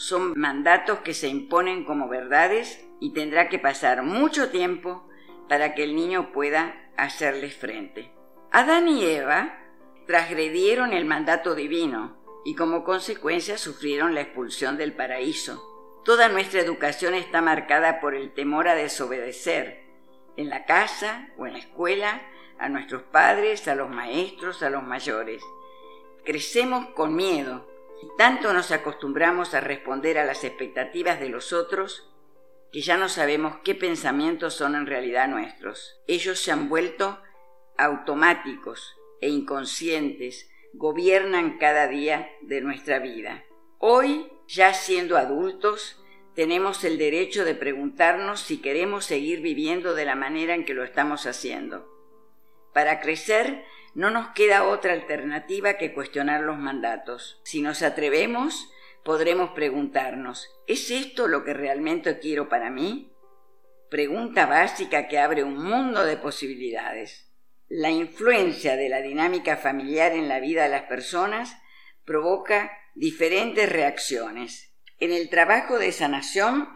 Son 0.00 0.32
mandatos 0.34 1.00
que 1.00 1.12
se 1.12 1.28
imponen 1.28 1.84
como 1.84 2.08
verdades 2.08 2.82
y 3.00 3.12
tendrá 3.12 3.50
que 3.50 3.58
pasar 3.58 4.02
mucho 4.02 4.48
tiempo 4.48 5.06
para 5.46 5.74
que 5.74 5.84
el 5.84 5.94
niño 5.94 6.32
pueda 6.32 6.90
hacerles 6.96 7.54
frente. 7.54 8.10
Adán 8.50 8.88
y 8.88 9.04
Eva 9.04 9.58
transgredieron 10.06 10.94
el 10.94 11.04
mandato 11.04 11.54
divino 11.54 12.16
y 12.46 12.54
como 12.54 12.82
consecuencia 12.82 13.58
sufrieron 13.58 14.14
la 14.14 14.22
expulsión 14.22 14.78
del 14.78 14.94
paraíso. 14.94 15.62
Toda 16.02 16.30
nuestra 16.30 16.62
educación 16.62 17.12
está 17.12 17.42
marcada 17.42 18.00
por 18.00 18.14
el 18.14 18.32
temor 18.32 18.68
a 18.68 18.76
desobedecer, 18.76 19.84
en 20.38 20.48
la 20.48 20.64
casa 20.64 21.28
o 21.36 21.46
en 21.46 21.52
la 21.52 21.58
escuela, 21.58 22.22
a 22.58 22.70
nuestros 22.70 23.02
padres, 23.02 23.68
a 23.68 23.74
los 23.74 23.90
maestros, 23.90 24.62
a 24.62 24.70
los 24.70 24.82
mayores. 24.82 25.42
Crecemos 26.24 26.86
con 26.94 27.14
miedo 27.14 27.69
tanto 28.16 28.52
nos 28.52 28.70
acostumbramos 28.70 29.54
a 29.54 29.60
responder 29.60 30.18
a 30.18 30.24
las 30.24 30.44
expectativas 30.44 31.20
de 31.20 31.28
los 31.28 31.52
otros 31.52 32.10
que 32.72 32.80
ya 32.80 32.96
no 32.96 33.08
sabemos 33.08 33.56
qué 33.64 33.74
pensamientos 33.74 34.54
son 34.54 34.74
en 34.74 34.86
realidad 34.86 35.28
nuestros. 35.28 36.00
Ellos 36.06 36.38
se 36.38 36.52
han 36.52 36.68
vuelto 36.68 37.20
automáticos 37.76 38.96
e 39.20 39.28
inconscientes 39.28 40.48
gobiernan 40.72 41.58
cada 41.58 41.88
día 41.88 42.30
de 42.42 42.60
nuestra 42.60 43.00
vida. 43.00 43.44
Hoy, 43.78 44.30
ya 44.46 44.72
siendo 44.72 45.16
adultos, 45.16 46.00
tenemos 46.34 46.84
el 46.84 46.96
derecho 46.96 47.44
de 47.44 47.54
preguntarnos 47.54 48.40
si 48.40 48.58
queremos 48.58 49.04
seguir 49.04 49.40
viviendo 49.40 49.94
de 49.94 50.04
la 50.04 50.14
manera 50.14 50.54
en 50.54 50.64
que 50.64 50.74
lo 50.74 50.84
estamos 50.84 51.26
haciendo. 51.26 51.88
Para 52.72 53.00
crecer 53.00 53.64
no 53.94 54.10
nos 54.10 54.28
queda 54.30 54.64
otra 54.64 54.92
alternativa 54.92 55.74
que 55.74 55.92
cuestionar 55.92 56.42
los 56.42 56.58
mandatos. 56.58 57.40
Si 57.44 57.60
nos 57.60 57.82
atrevemos, 57.82 58.70
podremos 59.04 59.50
preguntarnos, 59.50 60.48
¿es 60.66 60.90
esto 60.90 61.26
lo 61.28 61.44
que 61.44 61.54
realmente 61.54 62.18
quiero 62.18 62.48
para 62.48 62.70
mí? 62.70 63.12
Pregunta 63.90 64.46
básica 64.46 65.08
que 65.08 65.18
abre 65.18 65.42
un 65.42 65.56
mundo 65.56 66.04
de 66.04 66.16
posibilidades. 66.16 67.30
La 67.68 67.90
influencia 67.90 68.76
de 68.76 68.88
la 68.88 69.00
dinámica 69.00 69.56
familiar 69.56 70.12
en 70.12 70.28
la 70.28 70.40
vida 70.40 70.64
de 70.64 70.70
las 70.70 70.84
personas 70.84 71.56
provoca 72.04 72.72
diferentes 72.94 73.68
reacciones. 73.68 74.74
En 74.98 75.12
el 75.12 75.28
trabajo 75.30 75.78
de 75.78 75.92
sanación, 75.92 76.68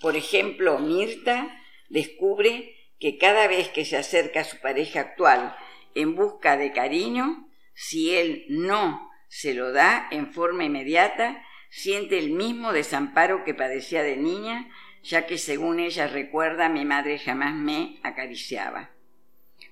por 0.00 0.16
ejemplo, 0.16 0.78
Mirta 0.78 1.58
descubre 1.88 2.74
que 2.98 3.18
cada 3.18 3.48
vez 3.48 3.68
que 3.68 3.84
se 3.84 3.96
acerca 3.96 4.40
a 4.40 4.44
su 4.44 4.58
pareja 4.60 5.00
actual 5.00 5.56
en 5.96 6.14
busca 6.14 6.56
de 6.56 6.72
cariño, 6.72 7.48
si 7.74 8.14
él 8.14 8.44
no 8.48 9.10
se 9.28 9.54
lo 9.54 9.72
da 9.72 10.06
en 10.10 10.32
forma 10.32 10.64
inmediata, 10.64 11.42
siente 11.70 12.18
el 12.18 12.30
mismo 12.30 12.72
desamparo 12.72 13.44
que 13.44 13.54
padecía 13.54 14.02
de 14.02 14.16
niña, 14.16 14.68
ya 15.02 15.26
que 15.26 15.38
según 15.38 15.80
ella 15.80 16.06
recuerda 16.06 16.68
mi 16.68 16.84
madre 16.84 17.18
jamás 17.18 17.54
me 17.54 17.98
acariciaba. 18.02 18.90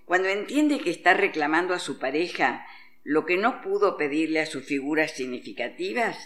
Cuando 0.07 0.29
entiende 0.29 0.81
que 0.81 0.91
está 0.91 1.15
reclamando 1.15 1.75
a 1.75 1.79
su 1.79 1.99
pareja 1.99 2.67
lo 3.03 3.27
que 3.27 3.37
no 3.37 3.61
pudo 3.61 3.99
pedirle 3.99 4.41
a 4.41 4.47
sus 4.47 4.65
figuras 4.65 5.13
significativas, 5.13 6.17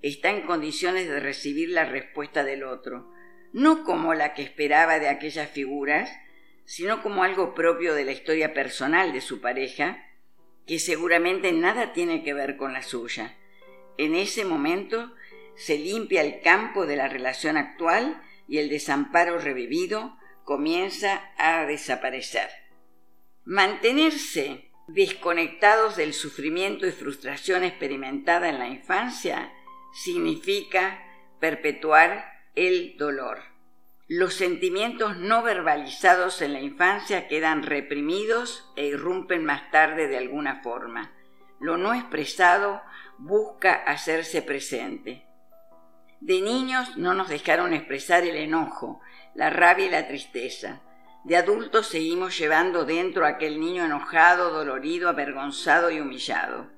está 0.00 0.30
en 0.30 0.42
condiciones 0.42 1.08
de 1.08 1.18
recibir 1.18 1.70
la 1.70 1.84
respuesta 1.84 2.44
del 2.44 2.62
otro, 2.62 3.10
no 3.52 3.82
como 3.82 4.14
la 4.14 4.32
que 4.34 4.42
esperaba 4.42 5.00
de 5.00 5.08
aquellas 5.08 5.50
figuras, 5.50 6.08
sino 6.70 7.02
como 7.02 7.24
algo 7.24 7.52
propio 7.52 7.94
de 7.94 8.04
la 8.04 8.12
historia 8.12 8.54
personal 8.54 9.12
de 9.12 9.20
su 9.20 9.40
pareja, 9.40 10.06
que 10.68 10.78
seguramente 10.78 11.50
nada 11.50 11.92
tiene 11.92 12.22
que 12.22 12.32
ver 12.32 12.56
con 12.56 12.72
la 12.72 12.84
suya. 12.84 13.36
En 13.98 14.14
ese 14.14 14.44
momento 14.44 15.12
se 15.56 15.76
limpia 15.76 16.22
el 16.22 16.40
campo 16.42 16.86
de 16.86 16.94
la 16.94 17.08
relación 17.08 17.56
actual 17.56 18.22
y 18.46 18.58
el 18.58 18.68
desamparo 18.68 19.40
revivido 19.40 20.16
comienza 20.44 21.32
a 21.38 21.66
desaparecer. 21.66 22.48
Mantenerse 23.44 24.70
desconectados 24.86 25.96
del 25.96 26.14
sufrimiento 26.14 26.86
y 26.86 26.92
frustración 26.92 27.64
experimentada 27.64 28.48
en 28.48 28.60
la 28.60 28.68
infancia 28.68 29.52
significa 29.92 31.02
perpetuar 31.40 32.30
el 32.54 32.96
dolor. 32.96 33.49
Los 34.12 34.34
sentimientos 34.34 35.18
no 35.18 35.40
verbalizados 35.44 36.42
en 36.42 36.52
la 36.52 36.60
infancia 36.60 37.28
quedan 37.28 37.62
reprimidos 37.62 38.68
e 38.74 38.86
irrumpen 38.86 39.44
más 39.44 39.70
tarde 39.70 40.08
de 40.08 40.18
alguna 40.18 40.62
forma. 40.64 41.12
Lo 41.60 41.76
no 41.76 41.94
expresado 41.94 42.82
busca 43.18 43.72
hacerse 43.72 44.42
presente. 44.42 45.28
De 46.18 46.40
niños 46.40 46.96
no 46.96 47.14
nos 47.14 47.28
dejaron 47.28 47.72
expresar 47.72 48.24
el 48.24 48.34
enojo, 48.34 49.00
la 49.36 49.48
rabia 49.48 49.86
y 49.86 49.90
la 49.90 50.08
tristeza. 50.08 50.82
De 51.22 51.36
adultos 51.36 51.86
seguimos 51.86 52.36
llevando 52.36 52.84
dentro 52.84 53.24
a 53.24 53.28
aquel 53.28 53.60
niño 53.60 53.84
enojado, 53.84 54.50
dolorido, 54.50 55.08
avergonzado 55.08 55.88
y 55.88 56.00
humillado. 56.00 56.68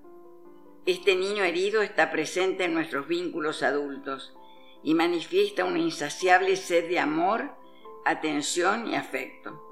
Este 0.84 1.16
niño 1.16 1.44
herido 1.44 1.80
está 1.80 2.10
presente 2.10 2.64
en 2.64 2.74
nuestros 2.74 3.08
vínculos 3.08 3.62
adultos 3.62 4.34
y 4.82 4.94
manifiesta 4.94 5.64
una 5.64 5.78
insaciable 5.78 6.56
sed 6.56 6.88
de 6.88 6.98
amor, 6.98 7.50
atención 8.04 8.88
y 8.88 8.96
afecto. 8.96 9.62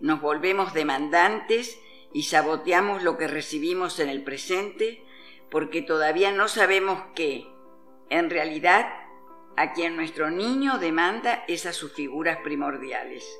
Nos 0.00 0.20
volvemos 0.20 0.74
demandantes 0.74 1.80
y 2.12 2.24
saboteamos 2.24 3.02
lo 3.02 3.16
que 3.18 3.28
recibimos 3.28 4.00
en 4.00 4.08
el 4.08 4.22
presente 4.22 5.04
porque 5.50 5.82
todavía 5.82 6.32
no 6.32 6.48
sabemos 6.48 7.02
que, 7.14 7.46
en 8.10 8.30
realidad, 8.30 8.86
a 9.56 9.72
quien 9.72 9.96
nuestro 9.96 10.30
niño 10.30 10.78
demanda 10.78 11.44
es 11.48 11.66
a 11.66 11.72
sus 11.72 11.92
figuras 11.92 12.38
primordiales. 12.42 13.38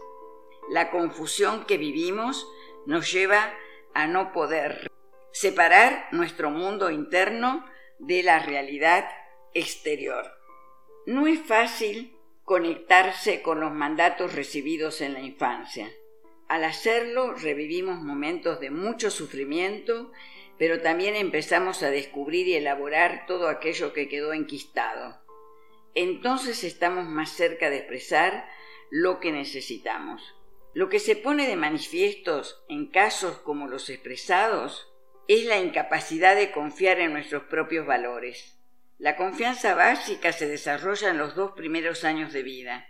La 0.71 0.91
confusión 0.91 1.65
que 1.65 1.79
vivimos 1.79 2.49
nos 2.87 3.13
lleva 3.13 3.53
a 3.95 4.07
no 4.07 4.33
poder 4.33 4.91
separar 5.33 6.09
nuestro 6.13 6.51
mundo 6.51 6.91
interno 6.91 7.65
de 7.99 8.23
la 8.23 8.39
realidad 8.39 9.09
exterior. 9.53 10.36
No 11.07 11.29
es 11.29 11.39
fácil 11.41 12.19
conectarse 12.43 13.41
con 13.41 13.61
los 13.61 13.73
mandatos 13.73 14.35
recibidos 14.35 15.01
en 15.01 15.13
la 15.13 15.21
infancia. 15.21 15.89
Al 16.49 16.65
hacerlo 16.65 17.33
revivimos 17.33 18.03
momentos 18.03 18.59
de 18.59 18.71
mucho 18.71 19.13
sufrimiento, 19.13 20.11
pero 20.59 20.81
también 20.81 21.15
empezamos 21.15 21.85
a 21.85 21.91
descubrir 21.91 22.49
y 22.49 22.55
elaborar 22.55 23.25
todo 23.29 23.49
aquello 23.49 23.93
que 23.93 24.09
quedó 24.09 24.33
enquistado. 24.33 25.21
Entonces 25.95 26.65
estamos 26.65 27.07
más 27.07 27.31
cerca 27.31 27.71
de 27.71 27.77
expresar 27.77 28.49
lo 28.91 29.21
que 29.21 29.31
necesitamos. 29.31 30.35
Lo 30.75 30.89
que 30.89 30.99
se 30.99 31.15
pone 31.15 31.47
de 31.47 31.57
manifiestos 31.57 32.65
en 32.69 32.91
casos 32.91 33.39
como 33.39 33.69
los 33.69 33.91
expresados 33.91 34.93
es 35.29 35.45
la 35.45 35.59
incapacidad 35.59 36.35
de 36.35 36.51
confiar 36.51 36.99
en 36.99 37.13
nuestros 37.13 37.45
propios 37.45 37.87
valores. 37.87 38.56
La 38.99 39.15
confianza 39.17 39.75
básica 39.75 40.33
se 40.33 40.49
desarrolla 40.49 41.11
en 41.11 41.19
los 41.19 41.35
dos 41.35 41.53
primeros 41.53 42.05
años 42.05 42.33
de 42.33 42.43
vida. 42.43 42.89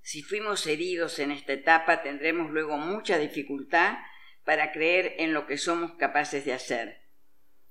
Si 0.00 0.22
fuimos 0.22 0.64
heridos 0.68 1.18
en 1.18 1.32
esta 1.32 1.52
etapa 1.52 2.02
tendremos 2.02 2.52
luego 2.52 2.76
mucha 2.76 3.18
dificultad 3.18 3.98
para 4.44 4.70
creer 4.70 5.16
en 5.18 5.34
lo 5.34 5.48
que 5.48 5.58
somos 5.58 5.94
capaces 5.98 6.44
de 6.44 6.52
hacer. 6.52 7.02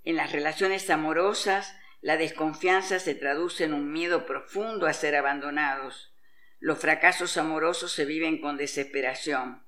En 0.04 0.18
las 0.18 0.34
relaciones 0.34 0.90
amorosas, 0.90 1.76
la 2.02 2.18
desconfianza 2.18 3.00
se 3.00 3.16
traduce 3.16 3.64
en 3.64 3.74
un 3.74 3.92
miedo 3.92 4.26
profundo 4.26 4.86
a 4.86 4.94
ser 4.94 5.16
abandonados. 5.16 6.14
Los 6.60 6.80
fracasos 6.80 7.38
amorosos 7.38 7.94
se 7.94 8.04
viven 8.04 8.42
con 8.42 8.58
desesperación. 8.58 9.66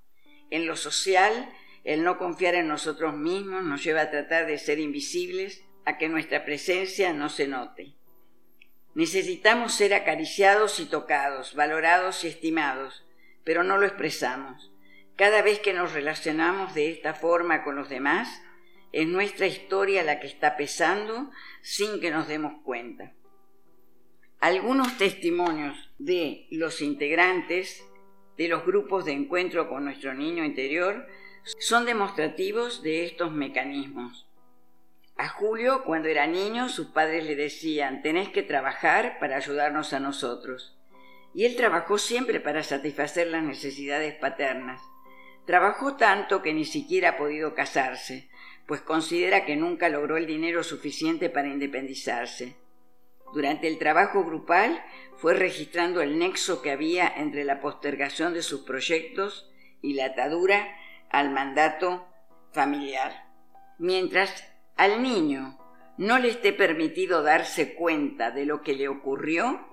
En 0.50 0.68
lo 0.68 0.76
social, 0.76 1.50
el 1.86 2.04
no 2.04 2.18
confiar 2.18 2.56
en 2.56 2.68
nosotros 2.68 3.16
mismos 3.16 3.64
nos 3.64 3.82
lleva 3.82 4.02
a 4.02 4.12
tratar 4.12 4.46
de 4.46 4.58
ser 4.58 4.80
invisibles, 4.80 5.64
a 5.86 5.98
que 5.98 6.10
nuestra 6.10 6.44
presencia 6.44 7.14
no 7.14 7.30
se 7.30 7.48
note. 7.48 7.99
Necesitamos 8.95 9.73
ser 9.73 9.93
acariciados 9.93 10.80
y 10.80 10.86
tocados, 10.86 11.56
valorados 11.56 12.23
y 12.23 12.28
estimados, 12.28 13.06
pero 13.43 13.63
no 13.63 13.78
lo 13.78 13.86
expresamos. 13.86 14.71
Cada 15.15 15.41
vez 15.41 15.60
que 15.60 15.73
nos 15.73 15.93
relacionamos 15.93 16.73
de 16.73 16.91
esta 16.91 17.13
forma 17.13 17.63
con 17.63 17.75
los 17.75 17.89
demás, 17.89 18.41
es 18.91 19.08
nuestra 19.08 19.47
historia 19.47 20.04
la 20.04 20.19
que 20.19 20.28
está 20.28 20.58
pesando 20.58 21.30
sin 21.62 21.99
que 21.99 22.12
nos 22.12 22.28
demos 22.28 22.62
cuenta. 22.63 23.13
Algunos 24.39 24.97
testimonios 24.97 25.91
de 25.97 26.47
los 26.49 26.82
integrantes 26.82 27.86
de 28.38 28.47
los 28.47 28.65
grupos 28.65 29.04
de 29.04 29.12
encuentro 29.12 29.67
con 29.67 29.84
nuestro 29.84 30.13
niño 30.13 30.45
interior 30.45 31.06
son 31.60 31.86
demostrativos 31.86 32.82
de 32.82 33.06
estos 33.06 33.34
mecanismos. 33.34 34.29
A 35.20 35.28
Julio, 35.28 35.84
cuando 35.84 36.08
era 36.08 36.28
niño, 36.28 36.70
sus 36.70 36.92
padres 36.92 37.26
le 37.26 37.36
decían, 37.36 38.02
tenés 38.02 38.30
que 38.30 38.42
trabajar 38.42 39.20
para 39.20 39.36
ayudarnos 39.36 39.92
a 39.92 40.00
nosotros. 40.00 40.80
Y 41.34 41.44
él 41.44 41.58
trabajó 41.58 41.98
siempre 41.98 42.40
para 42.40 42.64
satisfacer 42.64 43.28
las 43.28 43.44
necesidades 43.44 44.16
paternas. 44.16 44.82
Trabajó 45.46 45.98
tanto 45.98 46.42
que 46.42 46.54
ni 46.54 46.64
siquiera 46.64 47.10
ha 47.10 47.18
podido 47.18 47.54
casarse, 47.54 48.30
pues 48.66 48.80
considera 48.80 49.44
que 49.44 49.58
nunca 49.58 49.90
logró 49.90 50.16
el 50.16 50.26
dinero 50.26 50.64
suficiente 50.64 51.30
para 51.30 51.50
independizarse. 51.50 52.56
Durante 53.34 53.68
el 53.68 53.78
trabajo 53.78 54.24
grupal 54.24 54.82
fue 55.18 55.34
registrando 55.34 56.02
el 56.02 56.18
nexo 56.18 56.62
que 56.62 56.72
había 56.72 57.10
entre 57.10 57.44
la 57.44 57.60
postergación 57.60 58.34
de 58.34 58.42
sus 58.42 58.62
proyectos 58.62 59.52
y 59.82 59.96
la 59.96 60.06
atadura 60.06 60.78
al 61.10 61.30
mandato 61.30 62.08
familiar. 62.54 63.28
Mientras 63.80 64.50
al 64.80 65.04
niño 65.04 65.58
no 65.98 66.20
le 66.20 66.30
esté 66.30 66.54
permitido 66.54 67.22
darse 67.22 67.76
cuenta 67.76 68.32
de 68.32 68.46
lo 68.46 68.62
que 68.62 68.76
le 68.76 68.88
ocurrió, 68.88 69.68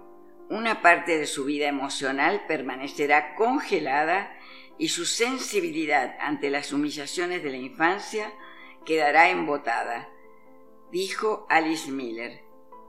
una 0.48 0.82
parte 0.82 1.16
de 1.16 1.26
su 1.26 1.44
vida 1.44 1.68
emocional 1.68 2.42
permanecerá 2.48 3.36
congelada 3.36 4.36
y 4.78 4.88
su 4.88 5.06
sensibilidad 5.06 6.16
ante 6.18 6.50
las 6.50 6.72
humillaciones 6.72 7.44
de 7.44 7.50
la 7.50 7.56
infancia 7.56 8.32
quedará 8.84 9.30
embotada, 9.30 10.08
dijo 10.90 11.46
Alice 11.48 11.88
Miller. 11.88 12.42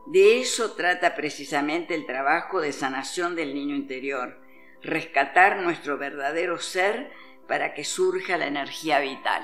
De 0.08 0.42
eso 0.42 0.72
trata 0.72 1.14
precisamente 1.14 1.94
el 1.94 2.08
trabajo 2.08 2.62
de 2.62 2.74
sanación 2.74 3.36
del 3.36 3.54
niño 3.54 3.76
interior, 3.76 4.42
rescatar 4.82 5.58
nuestro 5.62 6.00
verdadero 6.00 6.58
ser 6.58 7.12
para 7.48 7.76
que 7.76 7.84
surja 7.84 8.38
la 8.38 8.48
energía 8.48 9.00
vital. 9.00 9.44